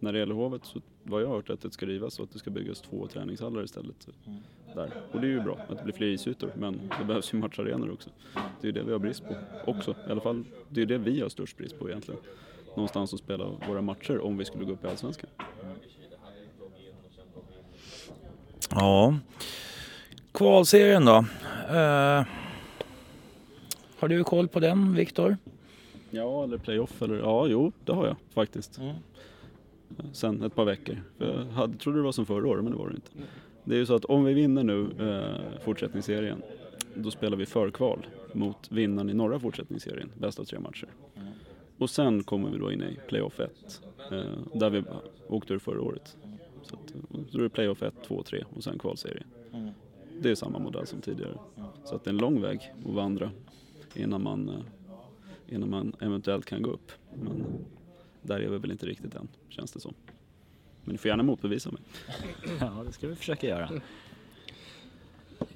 [0.00, 2.24] när det gäller Hovet så vad jag har hört är att det ska rivas och
[2.24, 4.08] att det ska byggas två träningshallar istället.
[4.26, 4.34] Eh,
[4.74, 4.90] där.
[5.12, 7.92] Och det är ju bra att det blir fler isytor men det behövs ju matcharenor
[7.92, 8.10] också.
[8.34, 9.34] Det är ju det vi har brist på
[9.70, 9.90] också.
[9.90, 12.20] I alla fall det är det vi har störst brist på egentligen.
[12.76, 15.30] Någonstans att spela våra matcher om vi skulle gå upp i Allsvenskan.
[18.70, 19.18] Ja.
[20.32, 21.24] Kvalserien då.
[21.70, 22.41] Uh
[24.02, 25.36] har du koll på den Viktor?
[26.10, 28.80] Ja, eller playoff eller ja, jo, det har jag faktiskt.
[30.12, 31.02] Sen ett par veckor.
[31.18, 33.10] Jag hade, trodde det var som förra året, men det var det inte.
[33.64, 36.42] Det är ju så att om vi vinner nu eh, fortsättningsserien,
[36.94, 40.88] då spelar vi förkval mot vinnaren i norra fortsättningsserien, bäst av tre matcher.
[41.78, 44.22] och sen kommer vi då in i playoff 1, eh,
[44.54, 44.82] där vi
[45.28, 46.16] åkte ur förra året.
[46.62, 46.94] Så att,
[47.32, 49.22] då är det playoff 1, 2, 3 och sen kvalserie.
[49.52, 49.70] Mm.
[50.20, 51.34] Det är samma modell som tidigare.
[51.84, 53.30] Så att det är en lång väg att vandra
[53.94, 56.92] innan man, eh, innan man eventuellt kan gå upp.
[57.14, 57.44] Men
[58.22, 59.94] där är vi väl inte riktigt än, känns det som.
[60.84, 61.82] Men ni får gärna motbevisa mig.
[62.60, 63.70] Ja, det ska vi försöka göra.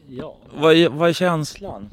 [0.08, 1.88] Ja, Vad är, vad är känslan?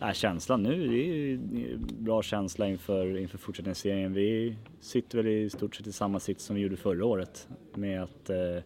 [0.00, 1.38] Nej, känslan nu, det är ju
[1.78, 4.12] bra känsla inför, inför fortsättningsserien.
[4.12, 8.02] Vi sitter väl i stort sett i samma sitt som vi gjorde förra året med
[8.02, 8.62] att eh,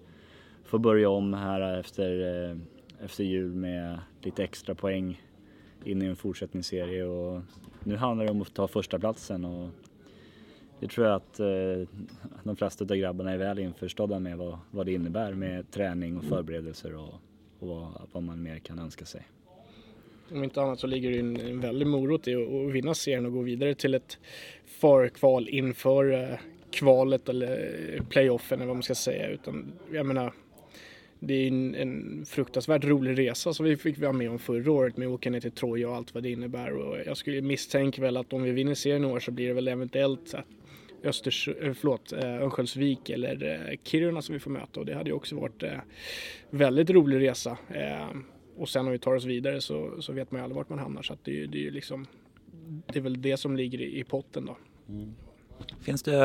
[0.65, 2.57] få börja om här efter, eh,
[3.05, 5.23] efter jul med lite extra poäng
[5.85, 7.43] in i en fortsättningsserie och
[7.85, 9.69] nu handlar det om att ta första platsen och
[10.81, 11.89] det tror jag att eh,
[12.45, 16.25] de flesta av grabbarna är väl införstådda med vad, vad det innebär med träning och
[16.25, 17.15] förberedelser och,
[17.59, 19.29] och vad, vad man mer kan önska sig.
[20.31, 23.27] Om inte annat så ligger det en, en väldig morot i att att vinna serien
[23.27, 24.19] och gå vidare till ett
[24.67, 26.39] förkval inför eh,
[26.71, 29.29] kvalet eller eh, playoffen eller vad man ska säga.
[29.29, 30.33] Utan jag menar,
[31.25, 34.97] det är en, en fruktansvärt rolig resa som vi fick vara med om förra året
[34.97, 36.73] med att åka ner till Troja och allt vad det innebär.
[36.73, 39.55] Och jag skulle misstänka väl att om vi vinner serien i år så blir det
[39.55, 40.47] väl eventuellt att
[41.05, 45.11] Östers, eh, förlåt, eh, Örnsköldsvik eller eh, Kiruna som vi får möta och det hade
[45.11, 45.63] ju också varit
[46.51, 47.59] väldigt rolig resa.
[48.57, 50.79] Och sen om vi tar oss vidare så, så vet man ju aldrig vart man
[50.79, 52.07] hamnar så att det, är ju- det är ju liksom
[52.93, 54.57] det är väl det som ligger i, i potten då.
[54.89, 55.15] Mm.
[55.81, 56.17] Finns det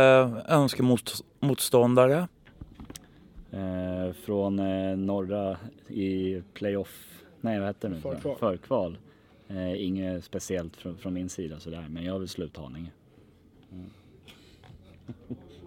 [0.49, 2.27] önskemotståndare?
[3.51, 5.57] Eh, från eh, norra
[5.87, 8.01] i playoff, nej vad heter det nu?
[8.01, 8.37] Förkval.
[8.37, 8.97] Förkval.
[9.47, 12.91] Eh, inget speciellt från, från min sida sådär, men jag vill sluta Haninge.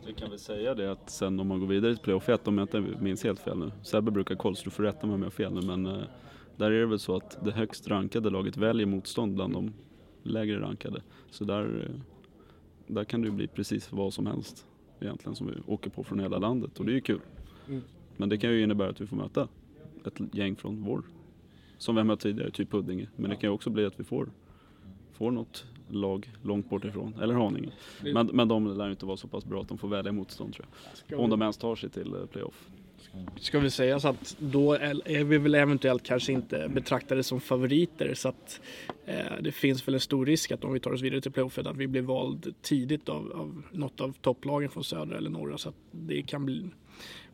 [0.06, 2.58] Vi kan väl säga det att sen om man går vidare till playoff 1, om
[2.58, 3.72] jag inte minns helt fel nu.
[3.82, 6.02] Sebbe brukar kolla så du får rätta mig om jag har fel nu men eh,
[6.56, 9.72] där är det väl så att det högst rankade laget väljer motstånd bland de
[10.22, 11.02] lägre rankade.
[11.30, 12.00] Så där, eh,
[12.86, 14.66] där kan det ju bli precis vad som helst
[15.00, 17.20] egentligen som vi åker på från hela landet och det är ju kul.
[17.70, 17.82] Mm.
[18.16, 19.48] Men det kan ju innebära att vi får möta
[20.06, 21.02] ett gäng från vår,
[21.78, 23.06] som vi har mött tidigare, typ Huddinge.
[23.16, 24.28] Men det kan ju också bli att vi får,
[25.12, 27.72] får något lag långt bort ifrån, eller Haninge.
[28.14, 30.54] Men, men de lär ju inte vara så pass bra att de får välja motstånd
[30.54, 30.66] tror
[31.06, 31.20] jag.
[31.20, 32.68] Om de ens tar sig till eh, playoff.
[33.36, 37.40] ska vi säga så att då är är vi väl eventuellt kanske inte betraktade som
[37.40, 38.60] favoriter så att
[39.06, 41.66] eh, det finns väl en stor risk att om vi tar oss vidare till playoffet
[41.66, 45.68] att vi blir vald tidigt av, av något av topplagen från södra eller norra så
[45.68, 46.70] att det kan bli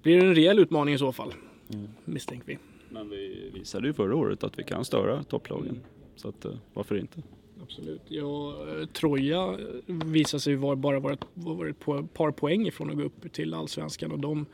[0.02, 1.34] blir en rejäl utmaning i så fall
[2.04, 2.58] misstänker vi.
[2.88, 5.80] Men vi visade ju förra året att vi kan störa topplagen.
[6.16, 7.22] Så att, eh, varför inte?
[7.62, 8.00] Absolut.
[8.08, 12.96] Ja, eh, Troja visade sig vara bara vara ett, vara ett par poäng ifrån att
[12.96, 14.46] gå upp till allsvenskan och de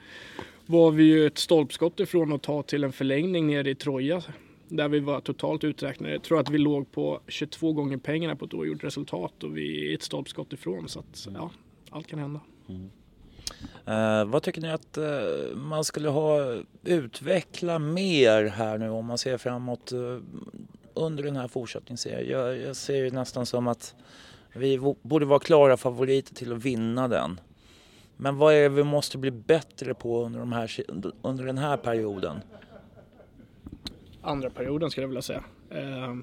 [0.66, 4.22] var vi ju ett stolpskott ifrån att ta till en förlängning nere i Troja
[4.68, 6.12] där vi var totalt uträknade.
[6.12, 9.90] Jag tror att vi låg på 22 gånger pengarna på ett oavgjort resultat och vi
[9.90, 11.50] är ett stolpskott ifrån så att ja,
[11.90, 12.40] allt kan hända.
[13.86, 19.18] Eh, vad tycker ni att eh, man skulle ha utveckla mer här nu om man
[19.18, 20.18] ser framåt eh,
[20.94, 22.30] under den här fortsättningsserien?
[22.30, 23.94] Jag, jag ser ju nästan som att
[24.54, 27.40] vi borde vara klara favoriter till att vinna den.
[28.16, 30.70] Men vad är det vi måste bli bättre på under, de här,
[31.22, 32.40] under den här perioden?
[34.22, 35.44] andra perioden skulle jag vilja säga.
[35.70, 36.14] Eh,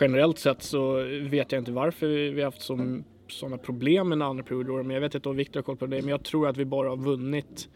[0.00, 0.92] generellt sett så
[1.30, 4.82] vet jag inte varför vi vi har haft som, sådana problem med den andra perioder.
[4.82, 6.00] Men jag vet inte om Viktor har koll på det.
[6.02, 7.68] Men jag tror att vi bara har vunnit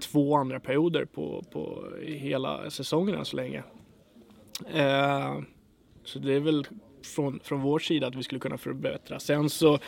[0.00, 3.62] två andra perioder på, på hela säsongen än så länge.
[4.74, 5.40] Eh,
[6.04, 6.66] så det är väl
[7.06, 9.18] från, från vår sida att vi skulle kunna förbättra.
[9.18, 9.78] Sen så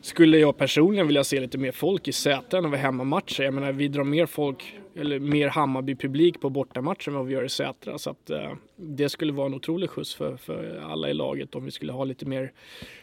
[0.00, 3.42] skulle jag personligen vilja se lite mer folk i Sätra när vi har hemmamatcher.
[3.42, 7.44] Jag menar vi drar mer folk, eller mer Hammarby-publik på bortamatcher än vad vi gör
[7.44, 7.98] i Sätra.
[7.98, 11.64] Så att eh, det skulle vara en otrolig skjuts för, för alla i laget om
[11.64, 12.52] vi skulle ha lite mer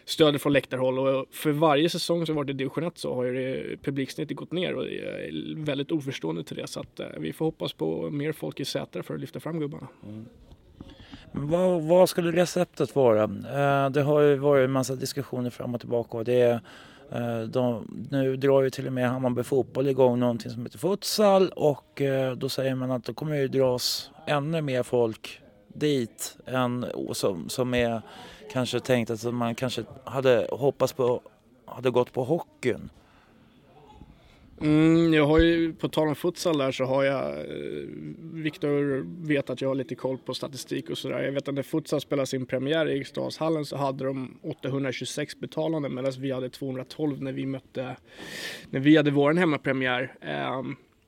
[0.05, 0.99] stöd från läktarhåll.
[0.99, 4.75] Och för varje säsong som varit i division 1 så har ju publiksnittet gått ner
[4.75, 6.67] och jag är väldigt oförstående till det.
[6.67, 9.60] Så att eh, vi får hoppas på mer folk i Sätra för att lyfta fram
[9.60, 9.88] gubbarna.
[10.07, 10.25] Mm.
[11.32, 13.24] Vad, vad skulle receptet vara?
[13.24, 16.62] Eh, det har ju varit en massa diskussioner fram och tillbaka och det är
[17.12, 21.50] eh, de, nu drar ju till och med Hammarby fotboll igång någonting som heter futsal
[21.50, 26.38] och eh, då säger man att då kommer det ju dras ännu mer folk dit
[26.46, 28.02] än som, som är
[28.52, 31.22] kanske tänkt att man kanske hade hoppats på
[31.66, 32.90] hade gått på hockeyn.
[34.62, 37.46] Mm, jag har ju, på tal om futsal där så har jag, eh,
[38.34, 41.24] Viktor vet att jag har lite koll på statistik och sådär.
[41.24, 45.89] Jag vet att när futsal spelade sin premiär i Eriksdalshallen så hade de 826 betalande
[45.89, 47.98] medan vi hade 212 när vi mötte,
[48.70, 50.13] när vi hade vår hemmapremiär.
[50.22, 50.63] Eh,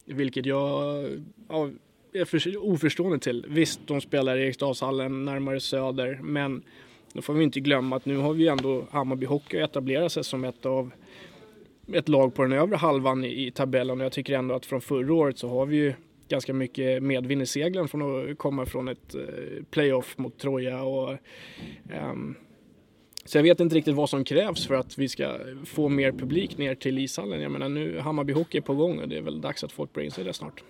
[0.05, 1.05] vilket jag,
[1.49, 1.69] ja,
[2.13, 3.45] är för, oförstående till.
[3.49, 6.63] Visst, de spelar i Eriksdalshallen närmare söder, men
[7.13, 10.43] då får vi inte glömma att nu har vi ändå Hammarby Hockey etablerat sig som
[10.43, 10.91] ett av
[11.93, 14.81] ett lag på den övre halvan i, i tabellen och jag tycker ändå att från
[14.81, 15.93] förra året så har vi ju
[16.29, 21.17] ganska mycket medvind i seglen från att komma från ett eh, playoff mot Troja och
[22.11, 22.35] um,
[23.25, 26.57] så jag vet inte riktigt vad som krävs för att vi ska få mer publik
[26.57, 27.41] ner till ishallen.
[27.41, 29.93] Jag menar nu Hammarby Hockey är på gång och det är väl dags att folk
[29.93, 30.63] börjar inse det snart.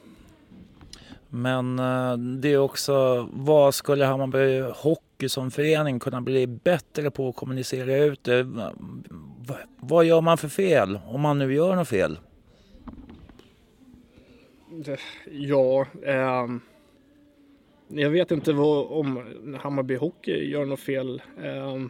[1.29, 7.29] Men eh, det är också, vad skulle Hammarby Hockey som förening kunna bli bättre på
[7.29, 8.27] att kommunicera ut
[9.79, 12.19] vad gör man för fel, om man nu gör något fel?
[15.31, 16.61] Ja, ehm,
[17.87, 19.25] jag vet inte vad, om
[19.61, 21.21] Hammarby Hockey gör något fel.
[21.43, 21.89] Ehm,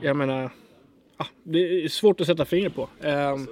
[0.00, 0.50] jag menar,
[1.16, 2.88] ah, det är svårt att sätta fingret på.
[3.02, 3.46] Ehm,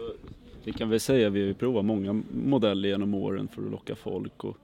[0.64, 3.96] Vi kan väl säga att vi har provat många modeller genom åren för att locka
[3.96, 4.56] folk och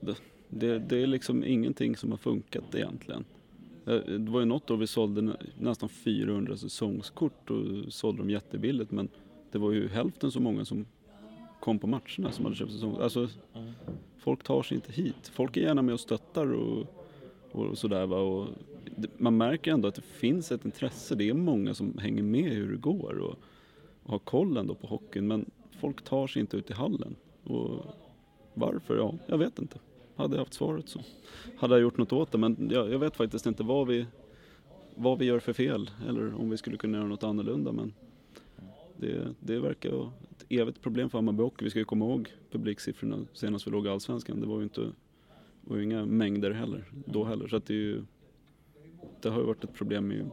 [0.00, 0.14] det,
[0.48, 3.24] det, det är liksom ingenting som har funkat egentligen.
[3.86, 8.30] Eh, Det var ju något år vi sålde nä- nästan 400 säsongskort och sålde dem
[8.30, 9.08] jättebilligt men
[9.50, 10.86] det var ju hälften så många som
[11.60, 12.96] kom på matcherna som hade köpt säsong.
[13.00, 13.28] Alltså,
[14.18, 15.28] folk tar sig inte hit.
[15.28, 16.86] Folk är gärna med och stöttar och,
[17.52, 18.16] och sådär va.
[18.20, 18.48] Och
[18.96, 21.14] det, man märker ändå att det finns ett intresse.
[21.14, 23.34] Det är många som hänger med hur det går och,
[24.02, 25.26] och har koll ändå på hockeyn.
[25.26, 27.16] Men folk tar sig inte ut i hallen.
[27.44, 27.84] Och
[28.54, 28.96] varför?
[28.96, 29.78] Ja, jag vet inte.
[30.16, 31.00] Hade jag haft svaret så
[31.56, 32.38] hade jag gjort något åt det.
[32.38, 34.06] Men jag, jag vet faktiskt inte vad vi,
[34.94, 35.90] vad vi gör för fel.
[36.08, 37.72] Eller om vi skulle kunna göra något annorlunda.
[37.72, 37.94] Men
[38.96, 41.64] det, det verkar vara ett evigt problem för Hammarby Hockey.
[41.64, 44.40] Vi ska ju komma ihåg publiksiffrorna senast vi låg i Allsvenskan.
[44.40, 44.92] Det var ju inte
[45.60, 47.48] var ju inga mängder heller, då heller.
[47.48, 48.02] Så att det, är ju,
[49.20, 50.24] det har ju varit ett problem i,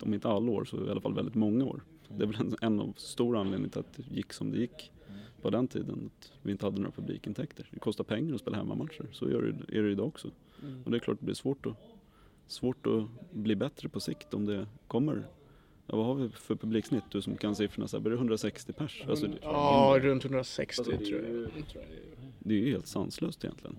[0.00, 1.82] om inte alla år, så i alla fall väldigt många år.
[2.08, 4.92] Det är väl en, en av stora anledningarna till att det gick som det gick
[5.42, 6.10] på den tiden.
[6.20, 7.68] Att vi inte hade några publikintäkter.
[7.70, 10.30] Det kostar pengar att spela hemmamatcher, så är det idag också.
[10.84, 11.76] Och det är klart det blir svårt att,
[12.46, 15.24] svårt att bli bättre på sikt om det kommer
[15.90, 17.04] Ja, vad har vi för publiksnitt?
[17.10, 19.04] Du som kan siffrorna, så här, blir det 160 pers?
[19.08, 21.84] Alltså, det, ja, runt 160 Alltså, det är tror jag.
[22.38, 23.76] det är ju helt sanslöst egentligen.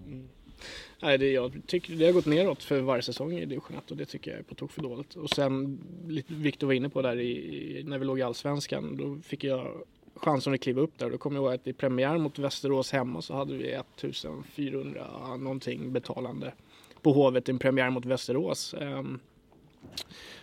[1.02, 3.98] Nej, det, jag tycker det har gått neråt för varje säsong i division 1 och
[3.98, 5.16] det tycker jag är på tok för dåligt.
[5.16, 9.20] Och sen, lite Viktor var inne på där i, när vi låg i Allsvenskan, då
[9.24, 9.84] fick jag
[10.16, 11.10] chansen att kliva upp där.
[11.10, 15.94] Då kommer jag ihåg att i premiär mot Västerås hemma så hade vi 1400 någonting
[15.94, 16.54] betalande
[17.02, 18.74] på Hovet i en premiär mot Västerås.
[18.74, 19.20] Ehm,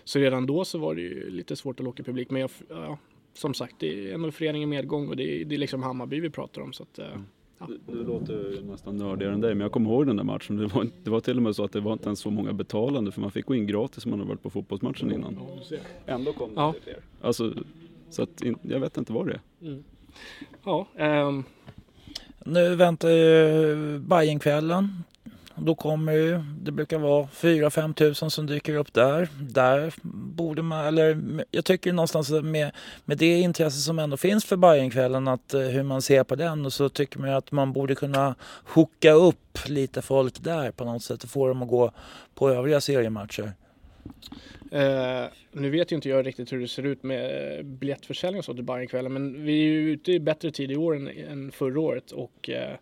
[0.05, 2.31] så redan då så var det ju lite svårt att locka publik.
[2.31, 2.99] Men jag, ja,
[3.35, 6.31] som sagt, det är ändå föreningen medgång och det är, det är liksom Hammarby vi
[6.31, 6.73] pratar om.
[6.73, 7.07] Så att, eh,
[7.69, 10.57] Du, du låter ju nästan nördigare än dig, men jag kommer ihåg den där matchen.
[10.57, 12.53] Det var, det var till och med så att det var inte ens så många
[12.53, 15.39] betalande, för man fick gå in gratis om man hade varit på fotbollsmatchen innan.
[16.07, 16.75] Ändå kom Ja.
[16.77, 17.01] det fler.
[17.21, 17.53] Alltså,
[18.11, 19.83] så att in, jag vet inte vad det är.
[20.65, 21.45] ja, ehm,
[22.45, 25.05] Nu väntar ju Bajenkvällen.
[25.61, 29.29] Då kommer ju, det brukar vara 4-5 tusen som dyker upp där.
[29.41, 29.95] Där
[30.35, 32.71] borde man, eller jag tycker någonstans med,
[33.05, 36.67] med det intresse som ändå finns för Bajenkvällen att eh, hur man ser på den
[36.67, 40.85] och så tycker man ju att man borde kunna hooka upp lite folk där på
[40.85, 41.93] något sätt och få dem att gå
[42.35, 43.53] på övriga seriematcher.
[44.73, 48.45] Uh, nu vet ju inte jag riktigt hur det ser ut med eh, biljettförsäljning och
[48.45, 51.53] så till Bajenkvällen men vi är ju ute i bättre tid i år än, än
[51.53, 52.77] förra året och uh,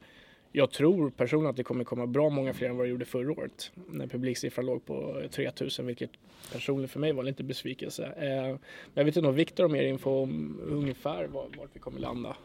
[0.52, 3.32] jag tror personligen att det kommer komma bra många fler än vad det gjorde förra
[3.32, 6.10] året när publiksiffran låg på 3000 vilket
[6.52, 8.02] personligen för mig var en liten besvikelse.
[8.02, 8.58] Uh, men
[8.94, 12.36] jag vet inte om Viktor har mer info om ungefär var- vart vi kommer landa.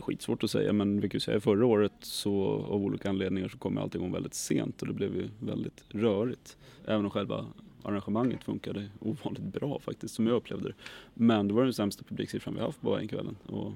[0.00, 3.58] Skitsvårt att säga, men vi kan ju säga förra året så av olika anledningar så
[3.58, 6.56] kom allting igång väldigt sent och det blev ju väldigt rörigt.
[6.86, 7.46] Även om själva
[7.82, 10.74] arrangemanget funkade ovanligt bra faktiskt, som jag upplevde det.
[11.14, 13.36] Men det var den sämsta publiksiffran vi haft på Bajenkvällen.
[13.46, 13.72] Och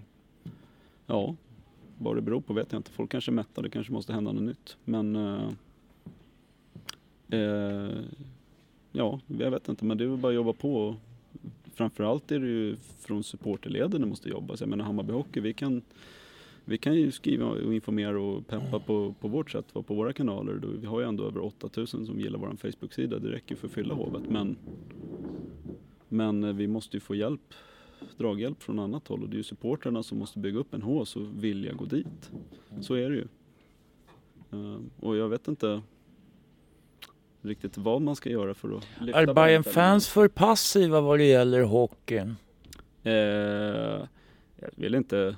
[1.06, 1.36] ja,
[1.98, 2.90] vad det beror på vet jag inte.
[2.90, 4.76] Folk kanske är mätta, det kanske måste hända något nytt.
[4.84, 5.50] Men eh,
[7.28, 7.90] eh,
[8.92, 10.96] ja, jag vet inte, men det är väl bara att jobba på.
[11.78, 14.60] Framförallt är det ju från supporterleden det måste jobbas.
[14.60, 15.82] Jag menar Hammarby Hockey, vi kan,
[16.64, 20.60] vi kan ju skriva och informera och peppa på, på vårt sätt, på våra kanaler.
[20.80, 23.94] Vi har ju ändå över 8000 som gillar vår Facebook-sida, det räcker för att fylla
[23.94, 24.22] hovet.
[24.28, 24.56] Men,
[26.08, 27.54] men eh, vi måste ju få hjälp,
[28.16, 31.16] draghjälp från annat håll och det är ju supporterna som måste bygga upp en hås
[31.16, 32.30] och vilja gå dit.
[32.80, 33.26] Så är det ju.
[34.50, 35.82] Eh, och jag vet inte
[37.42, 41.24] riktigt vad man ska göra för att lyfta Är Bayern fans för passiva vad det
[41.24, 42.36] gäller hockeyn?
[43.02, 43.12] Eh,
[44.60, 45.36] jag vill inte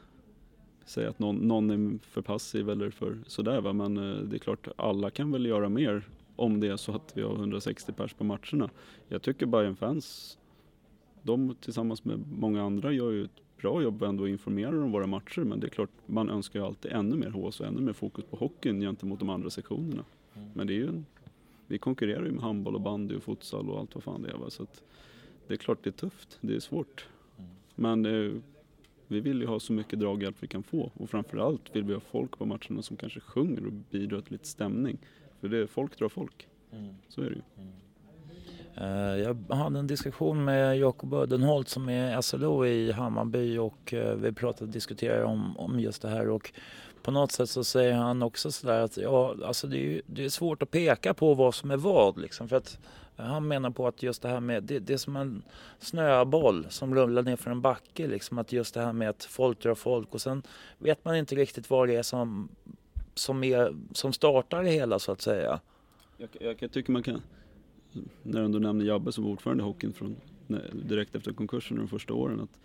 [0.84, 4.38] säga att någon, någon är för passiv eller för sådär va, men eh, det är
[4.38, 8.14] klart alla kan väl göra mer om det är så att vi har 160 pers
[8.14, 8.70] på matcherna.
[9.08, 10.38] Jag tycker Bayern fans
[11.22, 15.06] de tillsammans med många andra gör ju ett bra jobb ändå att informera om våra
[15.06, 17.92] matcher, men det är klart man önskar ju alltid ännu mer hås och ännu mer
[17.92, 20.04] fokus på hockeyn gentemot de andra sektionerna.
[20.54, 21.06] Men det är ju en,
[21.70, 24.36] vi konkurrerar ju med handboll och bandy och futsal och allt vad fan det är.
[24.36, 24.50] Va?
[24.50, 24.66] Så
[25.46, 27.08] det är klart det är tufft, det är svårt.
[27.74, 28.32] Men eh,
[29.06, 32.00] vi vill ju ha så mycket draghjälp vi kan få och framförallt vill vi ha
[32.00, 34.98] folk på matcherna som kanske sjunger och bidrar till lite stämning.
[35.40, 36.48] För det, folk drar folk.
[37.08, 37.42] Så är det ju.
[38.74, 39.18] Eh,
[39.48, 44.32] Jag hade en diskussion med Jakob Ödenholt som är SLO i Hammarby och eh, vi
[44.32, 46.52] pratade och diskuterade om, om just det här och
[47.02, 50.24] på något sätt så säger han också sådär att ja, alltså det är, ju- det
[50.24, 52.78] är svårt att peka på vad som är vad liksom för att
[53.16, 55.42] han menar på att just det här med, det, det är som en
[55.78, 59.62] snöboll som rullar ner för en backe liksom att just det här med att folk
[59.62, 60.42] drar folk och sen
[60.78, 62.48] vet man inte riktigt vad det är som,
[63.14, 65.60] som, är, som startar det hela så att säga.
[66.18, 67.22] Jag, jag, jag tycker man kan,
[68.22, 72.14] när du nämner Jabbe som ordförande i hockeyn från, när, direkt efter konkursen de första
[72.14, 72.40] åren.
[72.40, 72.58] Att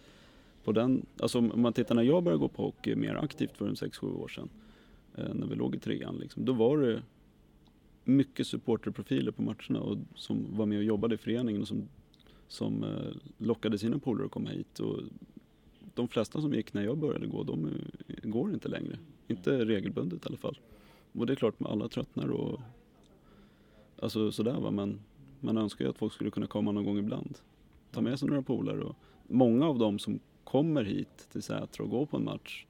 [0.65, 3.67] på den, alltså om man tittar när jag började gå på hockey mer aktivt för
[3.67, 4.49] en 6-7 år sedan.
[5.15, 7.01] Eh, när vi låg i trean liksom, då var det
[8.03, 11.87] mycket supporterprofiler på matcherna och som var med och jobbade i föreningen och som,
[12.47, 14.79] som eh, lockade sina polare att komma hit.
[14.79, 14.99] Och
[15.93, 18.97] de flesta som gick när jag började gå, de eh, går inte längre.
[19.27, 20.59] Inte regelbundet i alla fall.
[21.11, 22.59] Och det är klart, alla tröttnar och
[23.99, 24.99] Alltså sådär va, men
[25.39, 27.37] man önskar ju att folk skulle kunna komma någon gång ibland.
[27.91, 28.95] Ta med sig några polare och
[29.27, 32.65] många av dem som kommer hit till Sätra och går på en match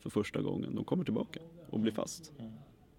[0.00, 2.32] för första gången, de kommer tillbaka och blir fast.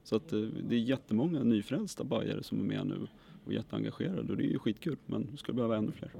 [0.03, 3.07] Så att eh, det är jättemånga nyfrälsta bajare som är med nu
[3.45, 6.11] och jätteengagerade och det är ju skitkul men vi skulle behöva ännu fler.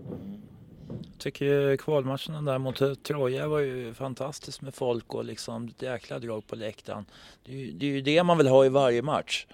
[1.17, 6.19] tycker ju kvalmatchen där mot Troja var ju fantastiskt med folk och liksom ett jäkla
[6.19, 7.05] drag på läktaren.
[7.43, 9.47] Det är, ju, det är ju det man vill ha i varje match.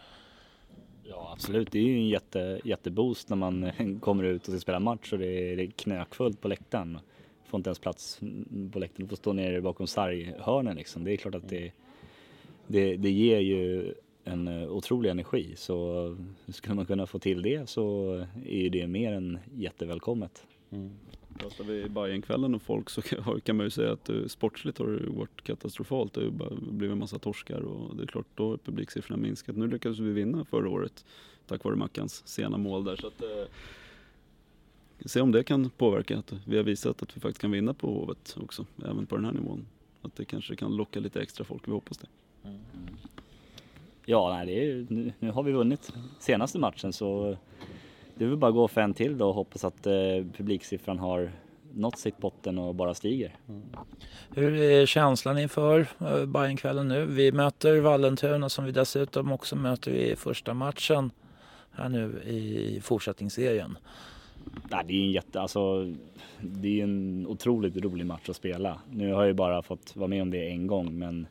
[1.04, 4.80] Ja absolut, det är ju en jätte, jätteboost när man kommer ut och ska spela
[4.80, 7.00] match och det är, det är knökfullt på läktaren.
[7.46, 8.20] Får inte ens plats
[8.72, 11.04] på läktaren, får stå nere bakom sarghörnen liksom.
[11.04, 11.72] Det är klart att det,
[12.68, 13.94] det, det ger ju
[14.24, 16.18] en eh, otrolig energi så
[16.48, 18.14] skulle man kunna få till det så
[18.46, 20.44] är ju det mer än jättevälkommet.
[21.40, 24.88] Pratar vi Bajenkvällen och folk så kan- kan man ju säga att eh, sportsligt har
[24.88, 26.14] det varit katastrofalt.
[26.14, 29.56] Det har blivit en massa torskar och det är klart då har publiksiffrorna minskat.
[29.56, 31.06] Nu lyckades vi vinna förra året
[31.48, 32.96] tack vare Mackans sena mål där.
[32.96, 33.46] Så att, eh,
[35.06, 36.18] se om det kan påverka.
[36.18, 39.26] Att vi har visat att vi faktiskt kan vinna på Hovet också, även på den
[39.26, 39.66] här nivån.
[40.02, 42.08] Att det kanske kan locka lite extra folk, vi hoppas det.
[44.06, 47.38] Ja, nej, det är, nu, nu har vi vunnit senaste matchen så
[48.16, 49.94] det är väl bara att gå för en till då och hoppas att eh,
[50.38, 51.32] publiksiffran har
[51.74, 53.36] nått sitt botten och bara stiger.
[54.30, 57.06] Hur är känslan inför eh, Bajenkvällen nu?
[57.06, 61.12] Vi möter Vallentuna som vi dessutom också möter i första matchen
[61.72, 63.78] här nu i fortsättningsserien.
[64.72, 65.94] Nej, det är en jätte, alltså,
[66.42, 68.82] det är en otroligt rolig match att spela.
[68.92, 71.28] Nu har jag ju bara fått vara med om det en gång men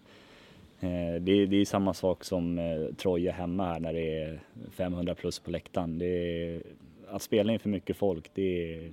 [0.81, 4.41] eh, det, är, det är samma sak som eh, Troja hemma här när det är
[4.71, 5.99] 500 plus på läktaren.
[5.99, 6.63] Det är,
[7.09, 8.93] att spela inför mycket folk, det är,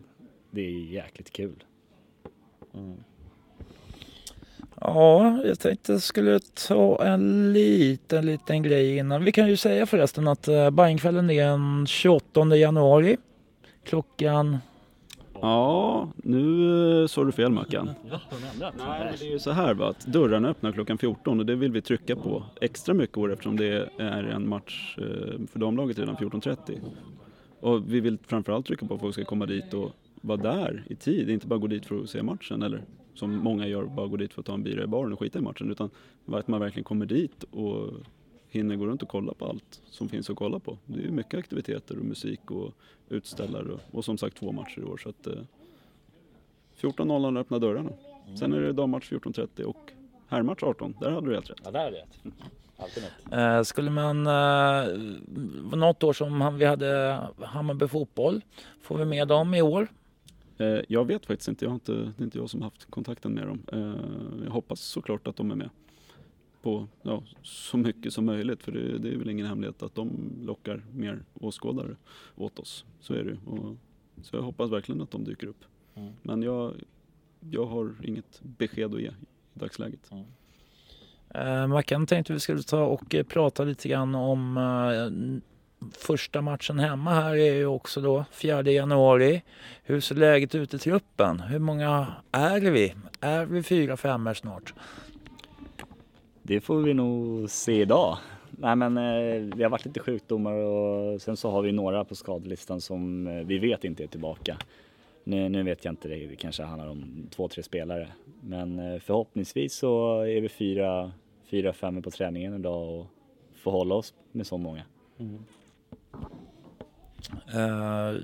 [0.52, 1.64] det är jäkligt kul.
[2.74, 2.98] Mm.
[4.82, 9.24] Ja, jag tänkte jag skulle ta en liten, liten grej innan.
[9.24, 13.18] Vi kan ju säga förresten att eh, Bajenkvällen är den 28 januari.
[13.84, 14.58] Klockan...
[15.42, 17.86] Ja, nu eh, sa du fel Mackan.
[18.78, 21.72] Nej, det är ju så här va, att dörrarna öppnar klockan 14 och det vill
[21.72, 26.16] vi trycka på extra mycket år eftersom det är en match eh, för damlaget redan
[26.16, 26.80] 14.30.
[27.60, 30.96] Och vi vill framförallt trycka på att folk ska komma dit och vara där i
[30.96, 34.18] tid, inte bara gå dit för att se matchen eller som många gör, bara gå
[34.18, 35.90] dit för att ta en bira i baren och skita i matchen utan
[36.28, 37.90] att man verkligen kommer dit och
[38.52, 40.78] hinner gå runt och kolla på allt som finns att kolla på.
[40.86, 42.74] Det är ju mycket aktiviteter och musik och
[43.10, 45.34] utställare och, och som sagt två matcher i år så att eh,
[46.82, 47.90] 14.00 öppnar dörrarna.
[48.40, 49.92] Sen är det dammatch 14.30 och
[50.28, 50.94] herrmatch 18.
[51.02, 51.60] Där hade du helt rätt.
[51.64, 52.06] Ja, där är det.
[52.78, 53.34] Alltid något.
[53.34, 54.28] Eh, skulle man...
[54.28, 58.42] Eh, något år som han- vi hade Hammarby fotboll.
[58.82, 59.88] Får vi med dem i år?
[60.58, 62.86] Eh, jag vet faktiskt inte, jag har inte, det är inte jag som har haft
[62.92, 63.64] kontakten med dem.
[63.74, 65.70] Eh, jag hoppas såklart att de är med
[66.62, 70.32] på ja, så mycket som möjligt för det, det är väl ingen hemlighet att de
[70.42, 71.96] lockar mer åskådare
[72.36, 72.86] åt oss.
[73.00, 73.76] Så är det och,
[74.22, 75.64] Så jag hoppas verkligen att de dyker upp.
[75.96, 76.14] Mm.
[76.22, 76.74] Men jag,
[77.50, 80.12] jag har inget besked att ge i dagsläget.
[81.36, 86.80] Eh, Mackan tänkte vi skulle ta och eh, prata lite grann om eh, första matchen
[86.80, 89.44] hemma här är ju också då 4 januari.
[89.84, 91.40] Hur ser läget ut i truppen?
[91.40, 92.96] Hur många är vi?
[93.20, 94.74] Är vi fyra, fem här snart?
[96.52, 98.18] Det får vi nog se idag.
[98.52, 102.16] Nej men eh, det har varit lite sjukdomar och sen så har vi några på
[102.16, 104.58] skadelistan som eh, vi vet inte är tillbaka.
[105.24, 108.08] Nu, nu vet jag inte, det det kanske handlar om två, tre spelare.
[108.42, 111.12] Men eh, förhoppningsvis så är vi fyra,
[111.46, 113.06] fyra, fem på träningen idag och
[113.64, 114.84] får hålla oss med så många.
[115.18, 115.44] Mm.
[117.54, 118.22] Eh,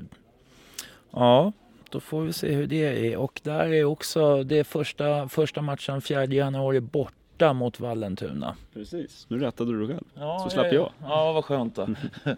[1.12, 1.52] ja,
[1.90, 3.18] då får vi se hur det är.
[3.18, 6.82] Och där är också det är första, första matchen 4 januari
[7.38, 8.56] borta mot Vallentuna.
[8.74, 10.06] Precis, nu rättade du dig själv.
[10.14, 10.92] Ja, Så slapp jag.
[11.02, 11.88] Ja, vad skönt då.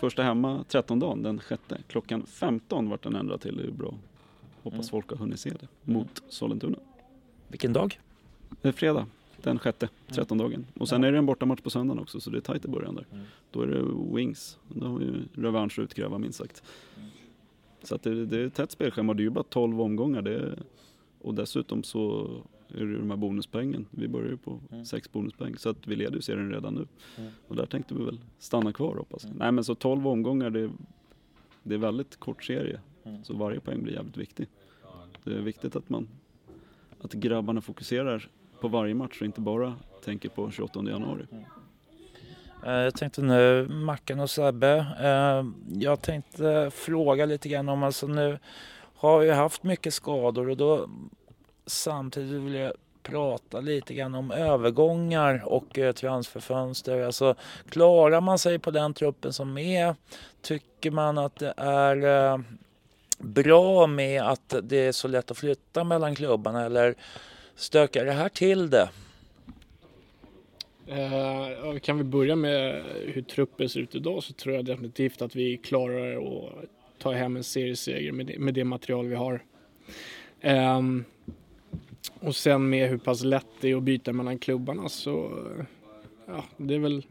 [0.00, 1.78] Första hemma 13 dagen, den sjätte.
[1.88, 3.94] Klockan 15 vart den ändrad till, det är ju bra.
[4.62, 4.86] Hoppas Mm.
[4.88, 5.92] folk har hunnit se det.
[5.92, 6.78] Mot Sollentuna.
[7.48, 8.00] Vilken dag?
[8.62, 9.06] Det är fredag,
[9.42, 10.66] den sjätte, 13 dagen.
[10.80, 12.94] Och sen är det en bortamatch på söndagen också, så det är tajt i början
[12.94, 13.04] där.
[13.12, 13.24] Mm.
[13.50, 13.82] Då är det
[14.16, 14.58] Wings.
[14.68, 16.62] Då har vi revansch att utkräva minst sagt.
[17.82, 20.22] Så att det, det är ett tätt spelschema, det är ju bara 12 omgångar.
[20.22, 20.58] Det är,
[21.22, 22.30] och dessutom så
[22.68, 23.86] ju de här bonuspoängen.
[23.90, 24.84] Vi börjar ju på Mm.
[24.84, 26.86] sex bonuspoäng så att vi leder ju serien redan nu.
[27.18, 27.30] Mm.
[27.48, 29.30] Och där tänkte vi väl stanna kvar hoppas jag.
[29.30, 29.38] Mm.
[29.38, 30.70] Nej men så 12 omgångar, det,
[31.62, 32.80] det är väldigt kort serie.
[33.04, 33.24] Mm.
[33.24, 34.46] Så varje poäng blir jävligt viktig.
[35.24, 36.08] Det är viktigt att man
[37.00, 38.28] att grabbarna fokuserar
[38.60, 41.26] på varje match och inte bara tänker på 28 januari.
[42.64, 45.46] Eh, Jag tänkte nu, Mackan och Sebbe, eh,
[45.80, 48.38] jag tänkte fråga lite grann om, alltså nu
[48.94, 50.90] har vi haft mycket skador och då
[51.66, 57.02] samtidigt vill jag prata lite grann om övergångar och eh, transferfönster.
[57.02, 57.34] Alltså
[57.68, 59.94] klarar man sig på den truppen som är?
[60.42, 62.40] Tycker man att det är eh,
[63.18, 66.94] bra med att det är så lätt att flytta mellan klubbarna eller
[67.54, 68.88] stökar det här till det?
[70.86, 75.36] Eh, kan vi börja med hur truppen ser ut idag så tror jag definitivt att
[75.36, 76.64] vi klarar att
[76.98, 79.42] ta hem en serieseger med det, med det material vi har.
[80.40, 81.04] Ehm,
[82.20, 85.44] och sen med hur pass lätt det är att byta mellan klubbarna så
[86.26, 87.06] ja, det är väl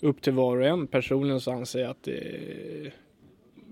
[0.00, 0.86] upp till var och en.
[0.86, 2.92] Personligen så anser jag att det,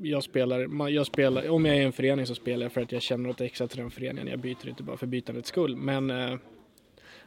[0.03, 2.93] jag spelar, jag spelar, om jag är i en förening så spelar jag för att
[2.93, 4.29] jag känner något extra till den föreningen.
[4.29, 5.77] Jag byter inte bara för bytandets skull.
[5.77, 6.35] Men eh,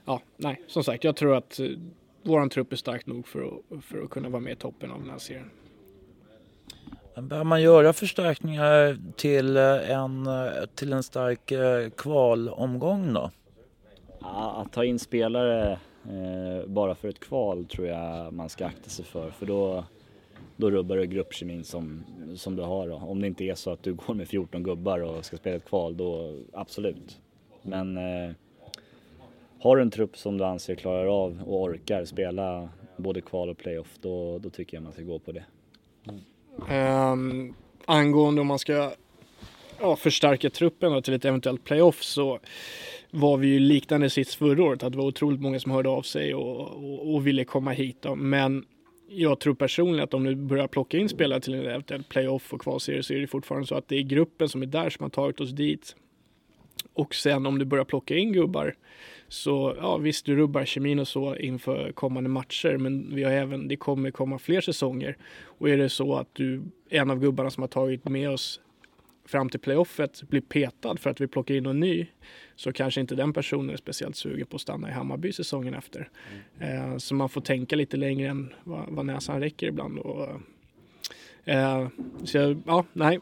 [0.05, 3.85] ja, nej, som sagt, jag tror att vår våran trupp är stark nog för att,
[3.85, 5.49] för att kunna vara med i toppen av den här serien.
[7.21, 13.31] Bör man göra förstärkningar till eh, en, eh, till en stark eh, kvalomgång då?
[14.19, 15.71] Ja, att ta in spelare
[16.03, 19.31] eh, bara för ett kval tror jag man ska akta sig för.
[19.31, 19.83] För då,
[20.55, 22.03] då rubbar du gruppkemin som,
[22.35, 22.87] som du har.
[22.87, 22.95] Då.
[22.95, 25.65] Om det inte är så att du går med 14 gubbar och ska spela ett
[25.65, 27.19] kval, då absolut.
[27.61, 28.31] Men eh,
[29.59, 33.57] har du en trupp som du anser klarar av och orkar spela både kval och
[33.57, 35.43] playoff, då, då tycker jag man ska gå på det.
[36.69, 37.53] Um,
[37.85, 38.91] angående om man ska
[39.79, 42.39] ja, förstärka truppen då till ett eventuellt playoff så
[43.11, 44.83] var vi ju liknande sits förra året.
[44.83, 47.97] Att det var otroligt många som hörde av sig och, och, och ville komma hit.
[48.01, 48.15] Då.
[48.15, 48.65] Men
[49.09, 52.61] jag tror personligen att om du börjar plocka in spelare till en eventuell playoff och
[52.61, 55.09] kvalserie så är det fortfarande så att det är gruppen som är där som har
[55.09, 55.95] tagit oss dit.
[56.93, 58.75] Och sen om du börjar plocka in gubbar
[59.33, 63.67] så ja visst du rubbar kemin och så inför kommande matcher men vi har även,
[63.67, 65.17] det kommer komma fler säsonger.
[65.43, 68.59] Och är det så att du, en av gubbarna som har tagit med oss
[69.25, 72.07] fram till playoffet blir petad för att vi plockar in någon ny
[72.55, 76.09] så kanske inte den personen är speciellt sugen på att stanna i Hammarby säsongen efter.
[76.59, 79.99] Eh, så man får tänka lite längre än vad, vad näsan räcker ibland.
[79.99, 80.27] Och,
[81.45, 81.87] eh,
[82.23, 83.19] så jag, ja, nej.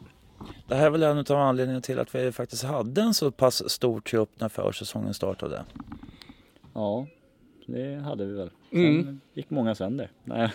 [0.68, 3.70] Det här är väl en av anledningarna till att vi faktiskt hade en så pass
[3.70, 5.64] stor trupp när försäsongen startade.
[6.72, 7.06] Ja,
[7.66, 8.50] det hade vi väl.
[8.70, 9.20] Sen Mm.
[9.34, 10.10] gick många sönder.
[10.24, 10.50] Nej.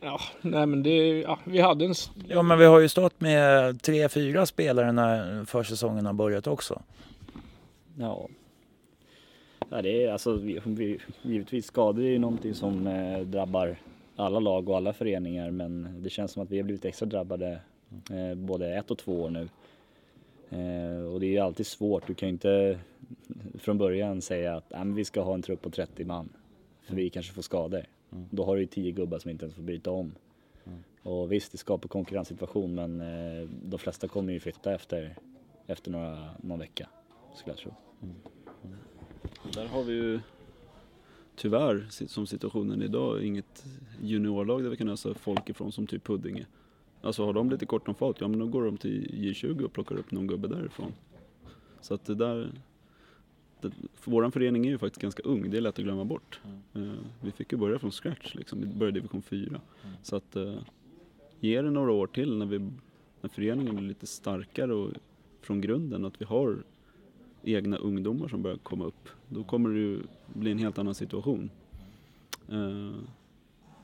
[0.00, 1.94] Ja, nej men det, ja, vi hade en,
[2.28, 6.82] Ja men vi har ju stått med tre, fyra spelare när försäsongen har börjat också.
[7.98, 8.28] Ja.
[9.70, 13.76] ja det är, alltså, vi, vi, givetvis skador är ju någonting som eh, drabbar
[14.16, 17.58] alla lag och alla föreningar men det känns som att vi har blivit extra drabbade
[18.10, 19.48] eh, både ett och två år nu.
[20.50, 22.78] Eh, och det är ju alltid svårt, du kan ju inte
[23.58, 26.28] från början säga att "Nej, men vi ska ha en trupp på 30 man
[26.82, 27.84] för vi kanske får skador.
[28.30, 30.14] Då har du ju 10 gubbar som inte ens får byta om.
[31.02, 35.16] Och visst, det skapar konkurrenssituation men eh, de flesta kommer ju flytta efter,
[35.66, 36.88] efter några, någon vecka
[37.34, 37.74] skulle jag tro.
[39.54, 40.20] Där har vi ju
[41.36, 43.64] tyvärr, som situationen är idag, inget
[44.02, 46.46] juniorlag där vi kan ösa folk ifrån som typ Huddinge.
[47.02, 49.72] Alltså har de lite kort om fat, ja men då går de till J20 och
[49.72, 50.92] plockar upp någon gubbe därifrån.
[51.80, 52.52] Så att det där,
[53.94, 56.40] för våran förening är ju faktiskt ganska ung, det är lätt att glömma bort.
[56.74, 56.82] Eh,
[57.20, 59.60] vi fick ju börja från scratch liksom, vi började i division 4.
[60.02, 60.58] Så att uh,
[61.40, 62.58] ge det några år till när, vi,
[63.20, 64.90] när föreningen blir lite starkare och
[65.40, 66.58] från grunden, att vi har
[67.42, 71.50] egna ungdomar som börjar komma upp, då kommer det ju bli en helt annan situation.
[72.48, 72.92] Eh,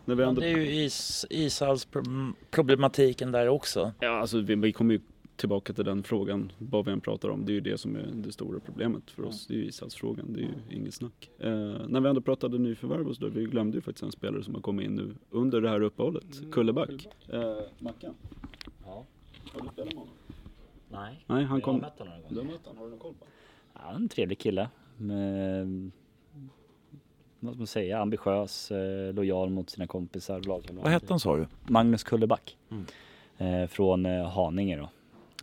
[0.05, 3.93] när vi Men ändå, det är ju is, ishallsproblematiken där också.
[4.01, 5.01] ja, alltså, vi, vi kommer ju
[5.41, 8.07] tillbaka till den frågan, vad vi än pratar om, det är ju det som är
[8.15, 9.47] det stora problemet för oss.
[9.47, 11.31] Det är ju ishallsfrågan, det är ju inget snack.
[11.39, 11.51] Eh,
[11.89, 14.55] när vi ändå pratade nyförvärv och så där, vi glömde ju faktiskt en spelare som
[14.55, 16.51] har kommit in nu under det här uppehållet, Mm.
[16.53, 17.09] Kulleback.
[17.29, 18.15] Eh, Mackan,
[18.85, 19.07] Ja.
[19.53, 20.09] har du spelat med honom?
[20.89, 21.75] Nej, Nej, han jag kom...
[21.75, 22.33] har mött honom någon gång.
[22.35, 23.27] Du har mött honom, har du någon koll på
[23.75, 24.69] Ja, en trevlig kille.
[24.97, 25.91] Med,
[27.41, 30.83] vad ska man säga, ambitiös, eh, lojal mot sina kompisar lagkamrater.
[30.83, 31.47] Vad hette han sa du?
[31.69, 32.59] Magnus Kulleback.
[32.71, 32.85] Mm.
[33.39, 34.89] Eh, från eh, Haninge då.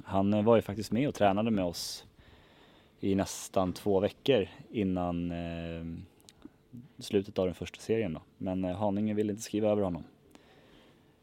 [0.04, 2.06] Han eh, var ju faktiskt med och tränade med oss
[3.00, 5.86] i nästan två veckor innan eh,
[7.00, 8.22] slutet av den första serien då.
[8.38, 10.04] Men eh, Haninge ville inte skriva över honom.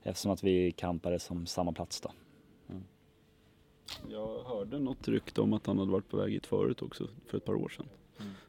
[0.03, 2.11] Eftersom att vi kampade som samma plats då.
[4.11, 7.39] Jag hörde något rykte om att han hade varit på väg hit förut också, för
[7.39, 7.87] ett par år sedan.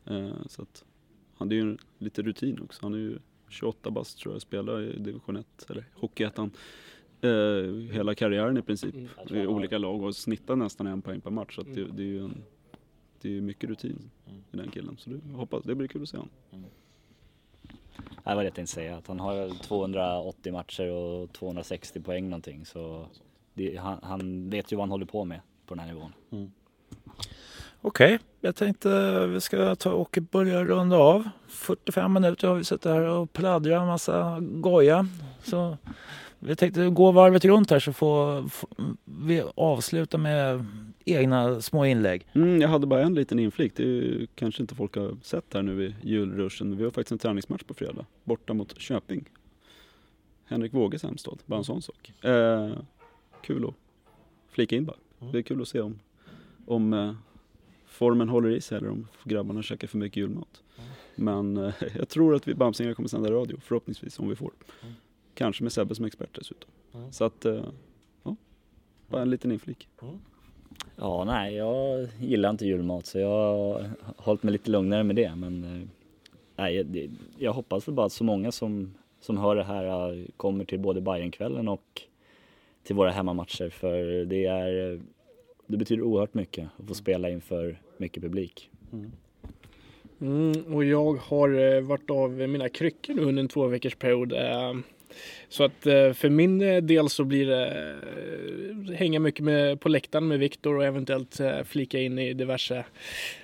[0.07, 0.25] Mm.
[0.25, 0.85] Eh, så att
[1.33, 2.85] han är ju lite rutin också.
[2.85, 3.19] Han är ju
[3.49, 6.51] 28 bast tror jag, spelar i division 1, eller Hockeyettan.
[7.25, 9.07] Eh, hela karriären i princip, Mm.
[9.29, 11.55] I har- olika lag och snittar nästan en poäng per match.
[11.55, 11.95] Så att det, Mm.
[11.95, 12.43] det är ju en,
[13.21, 14.41] det är mycket rutin Mm.
[14.51, 14.97] i den killen.
[14.97, 16.31] Så det, jag hoppas, det blir kul att se honom.
[18.23, 22.65] Det var det jag tänkte säga, att han har 280 matcher och 260 poäng någonting.
[22.65, 23.05] Så
[23.53, 26.11] det, han, han vet ju vad han håller på med på den här nivån.
[27.81, 31.29] Okej, jag tänkte vi ska ta och börja runda av.
[31.47, 35.07] 45 minuter har vi suttit här och pladdrat en massa goja.
[35.43, 35.77] Så
[36.39, 38.69] vi tänkte gå varvet runt här så får, får
[39.05, 40.65] vi avsluta med
[41.05, 42.27] egna små inlägg.
[42.33, 43.73] Mm, jag hade bara en liten inflik.
[43.75, 46.69] Det är ju, kanske inte folk har sett här nu i julruschen.
[46.69, 48.05] Men vi har faktiskt en träningsmatch på fredag.
[48.23, 49.29] Borta mot Köping.
[50.45, 51.39] Henrik Wåges hemstad.
[51.45, 52.13] Bara en sån sak.
[52.21, 52.71] Eh,
[53.41, 53.73] kul att
[54.49, 54.97] flika in bara.
[55.31, 55.99] Det är kul att se om,
[56.65, 57.13] om eh,
[57.85, 60.63] formen håller i sig eller om grabbarna käkar för mycket julmat.
[61.15, 63.57] Men eh, jag tror att vi Bamsingar kommer sända radio.
[63.61, 64.51] Förhoppningsvis om vi får.
[65.35, 66.69] Kanske med Sebbe som expert dessutom.
[67.11, 67.63] Så att, eh,
[68.23, 68.35] ja.
[69.07, 69.87] Bara en liten inflik.
[70.95, 75.35] Ja, nej, jag gillar inte julmat så jag har hållit mig lite lugnare med det.
[75.35, 75.87] Men eh,
[76.55, 80.25] nej, det, jag hoppas väl bara att så många som, som hör det här eh,
[80.37, 82.01] kommer till både Bajenkvällen och
[82.83, 83.69] till våra hemmamatcher.
[83.69, 85.01] För det, är,
[85.67, 88.69] det betyder oerhört mycket att få spela inför mycket publik.
[90.21, 94.33] Mm, och jag har varit av mina kryckor nu under en två veckors period.
[95.49, 97.67] Så att eh, för min eh, del så blir det
[98.89, 102.85] eh, hänga mycket med, på läktaren med Viktor och eventuellt flika in i diverse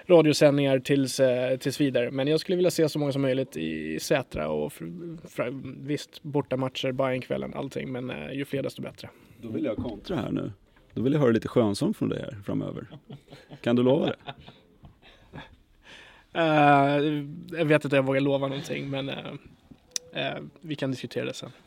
[0.05, 1.21] radiosändningar tills,
[1.59, 2.11] tills vidare.
[2.11, 4.87] Men jag skulle vilja se så många som möjligt i Sätra och för,
[5.27, 5.53] för,
[5.87, 7.91] visst bortamatcher, Bajenkvällen, allting.
[7.91, 9.09] Men ju fler desto bättre.
[9.41, 10.51] Då vill jag kontra här nu.
[10.93, 12.87] Då vill jag höra lite skönsång från dig här framöver.
[13.61, 14.15] Kan du lova det?
[16.33, 17.23] Eh,
[17.57, 19.15] jag vet inte om jag vågar lova någonting men eh,
[20.13, 21.51] Eh, vi kan diskutera det sen.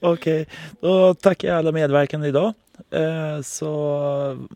[0.00, 0.54] Okej, okay.
[0.80, 2.54] då tackar jag alla medverkande idag.
[2.90, 4.48] Eh, så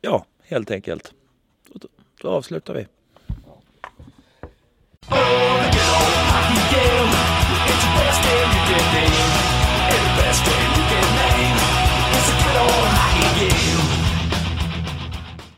[0.00, 1.12] ja, helt enkelt.
[1.72, 1.88] Då,
[2.20, 2.86] då avslutar vi.
[5.10, 5.44] Oh,